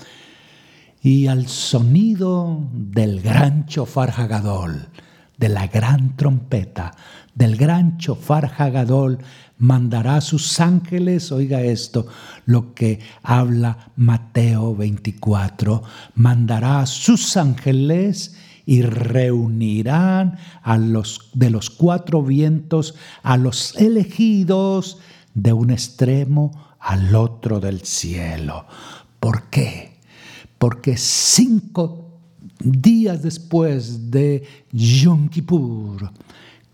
y 1.02 1.26
al 1.26 1.48
sonido 1.48 2.68
del 2.72 3.20
gran 3.20 3.66
chofar 3.66 4.12
Hagadol, 4.16 4.88
de 5.36 5.48
la 5.48 5.66
gran 5.66 6.14
trompeta, 6.16 6.94
del 7.34 7.56
gran 7.56 7.98
chofar 7.98 8.52
Hagadol, 8.56 9.18
mandará 9.62 10.16
a 10.16 10.20
sus 10.20 10.58
ángeles, 10.58 11.30
oiga 11.30 11.62
esto, 11.62 12.08
lo 12.46 12.74
que 12.74 12.98
habla 13.22 13.92
Mateo 13.94 14.74
24, 14.74 15.84
mandará 16.16 16.80
a 16.80 16.86
sus 16.86 17.36
ángeles 17.36 18.34
y 18.66 18.82
reunirán 18.82 20.36
a 20.62 20.76
los 20.78 21.30
de 21.34 21.50
los 21.50 21.70
cuatro 21.70 22.24
vientos 22.24 22.96
a 23.22 23.36
los 23.36 23.76
elegidos 23.76 24.98
de 25.32 25.52
un 25.52 25.70
extremo 25.70 26.74
al 26.80 27.14
otro 27.14 27.60
del 27.60 27.82
cielo. 27.82 28.66
¿Por 29.20 29.44
qué? 29.44 30.00
Porque 30.58 30.96
cinco 30.96 32.18
días 32.58 33.22
después 33.22 34.10
de 34.10 34.42
Yom 34.72 35.28
Kippur 35.28 36.10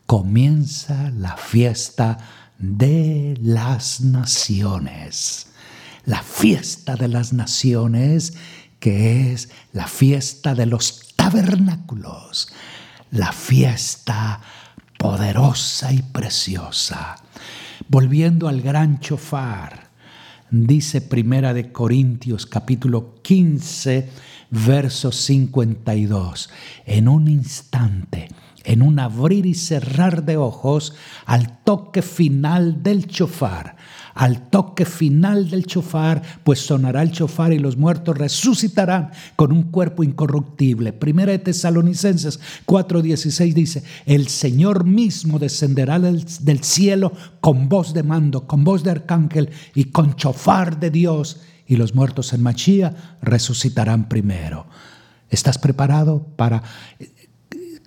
comienza 0.06 1.10
la 1.10 1.36
fiesta 1.36 2.16
de 2.58 3.38
las 3.40 4.00
naciones. 4.00 5.46
La 6.04 6.22
fiesta 6.22 6.96
de 6.96 7.08
las 7.08 7.32
naciones, 7.32 8.34
que 8.80 9.32
es 9.32 9.50
la 9.72 9.86
fiesta 9.86 10.54
de 10.54 10.66
los 10.66 11.14
tabernáculos, 11.16 12.52
la 13.10 13.32
fiesta 13.32 14.40
poderosa 14.98 15.92
y 15.92 16.02
preciosa. 16.02 17.16
Volviendo 17.88 18.48
al 18.48 18.60
gran 18.60 18.98
chofar, 19.00 19.90
dice 20.50 21.00
Primera 21.00 21.54
de 21.54 21.70
Corintios 21.70 22.46
capítulo 22.46 23.20
15, 23.22 24.08
verso 24.50 25.12
52, 25.12 26.50
en 26.86 27.08
un 27.08 27.28
instante 27.28 28.28
en 28.68 28.82
un 28.82 28.98
abrir 28.98 29.46
y 29.46 29.54
cerrar 29.54 30.26
de 30.26 30.36
ojos 30.36 30.92
al 31.24 31.58
toque 31.64 32.02
final 32.02 32.82
del 32.82 33.06
chofar. 33.06 33.76
Al 34.14 34.50
toque 34.50 34.84
final 34.84 35.48
del 35.48 35.64
chofar, 35.64 36.20
pues 36.44 36.58
sonará 36.58 37.02
el 37.02 37.10
chofar 37.10 37.54
y 37.54 37.58
los 37.58 37.78
muertos 37.78 38.18
resucitarán 38.18 39.10
con 39.36 39.52
un 39.52 39.62
cuerpo 39.70 40.02
incorruptible. 40.04 40.92
Primera 40.92 41.32
de 41.32 41.38
Tesalonicenses 41.38 42.40
4:16 42.66 43.54
dice, 43.54 43.82
el 44.04 44.28
Señor 44.28 44.84
mismo 44.84 45.38
descenderá 45.38 45.98
del, 45.98 46.26
del 46.40 46.62
cielo 46.62 47.12
con 47.40 47.70
voz 47.70 47.94
de 47.94 48.02
mando, 48.02 48.46
con 48.46 48.64
voz 48.64 48.82
de 48.82 48.90
arcángel 48.90 49.48
y 49.74 49.84
con 49.84 50.14
chofar 50.14 50.78
de 50.78 50.90
Dios, 50.90 51.40
y 51.66 51.76
los 51.76 51.94
muertos 51.94 52.34
en 52.34 52.42
Machía 52.42 53.16
resucitarán 53.22 54.10
primero. 54.10 54.66
¿Estás 55.30 55.58
preparado 55.58 56.26
para 56.36 56.62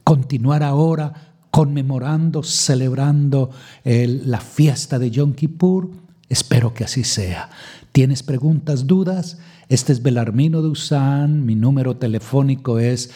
continuar 0.04 0.64
ahora 0.64 1.36
conmemorando, 1.52 2.44
celebrando 2.44 3.52
la 3.84 4.40
fiesta 4.40 5.00
de 5.00 5.12
Yom 5.12 5.34
Kippur? 5.34 5.92
Espero 6.30 6.74
que 6.74 6.86
así 6.86 7.04
sea. 7.04 7.50
¿Tienes 7.92 8.24
preguntas, 8.24 8.88
dudas? 8.88 9.38
Este 9.68 9.92
es 9.92 10.02
Belarmino 10.02 10.62
de 10.62 10.70
Usán, 10.70 11.46
mi 11.46 11.56
número 11.56 11.98
telefónico 11.98 12.80
es 12.80 13.12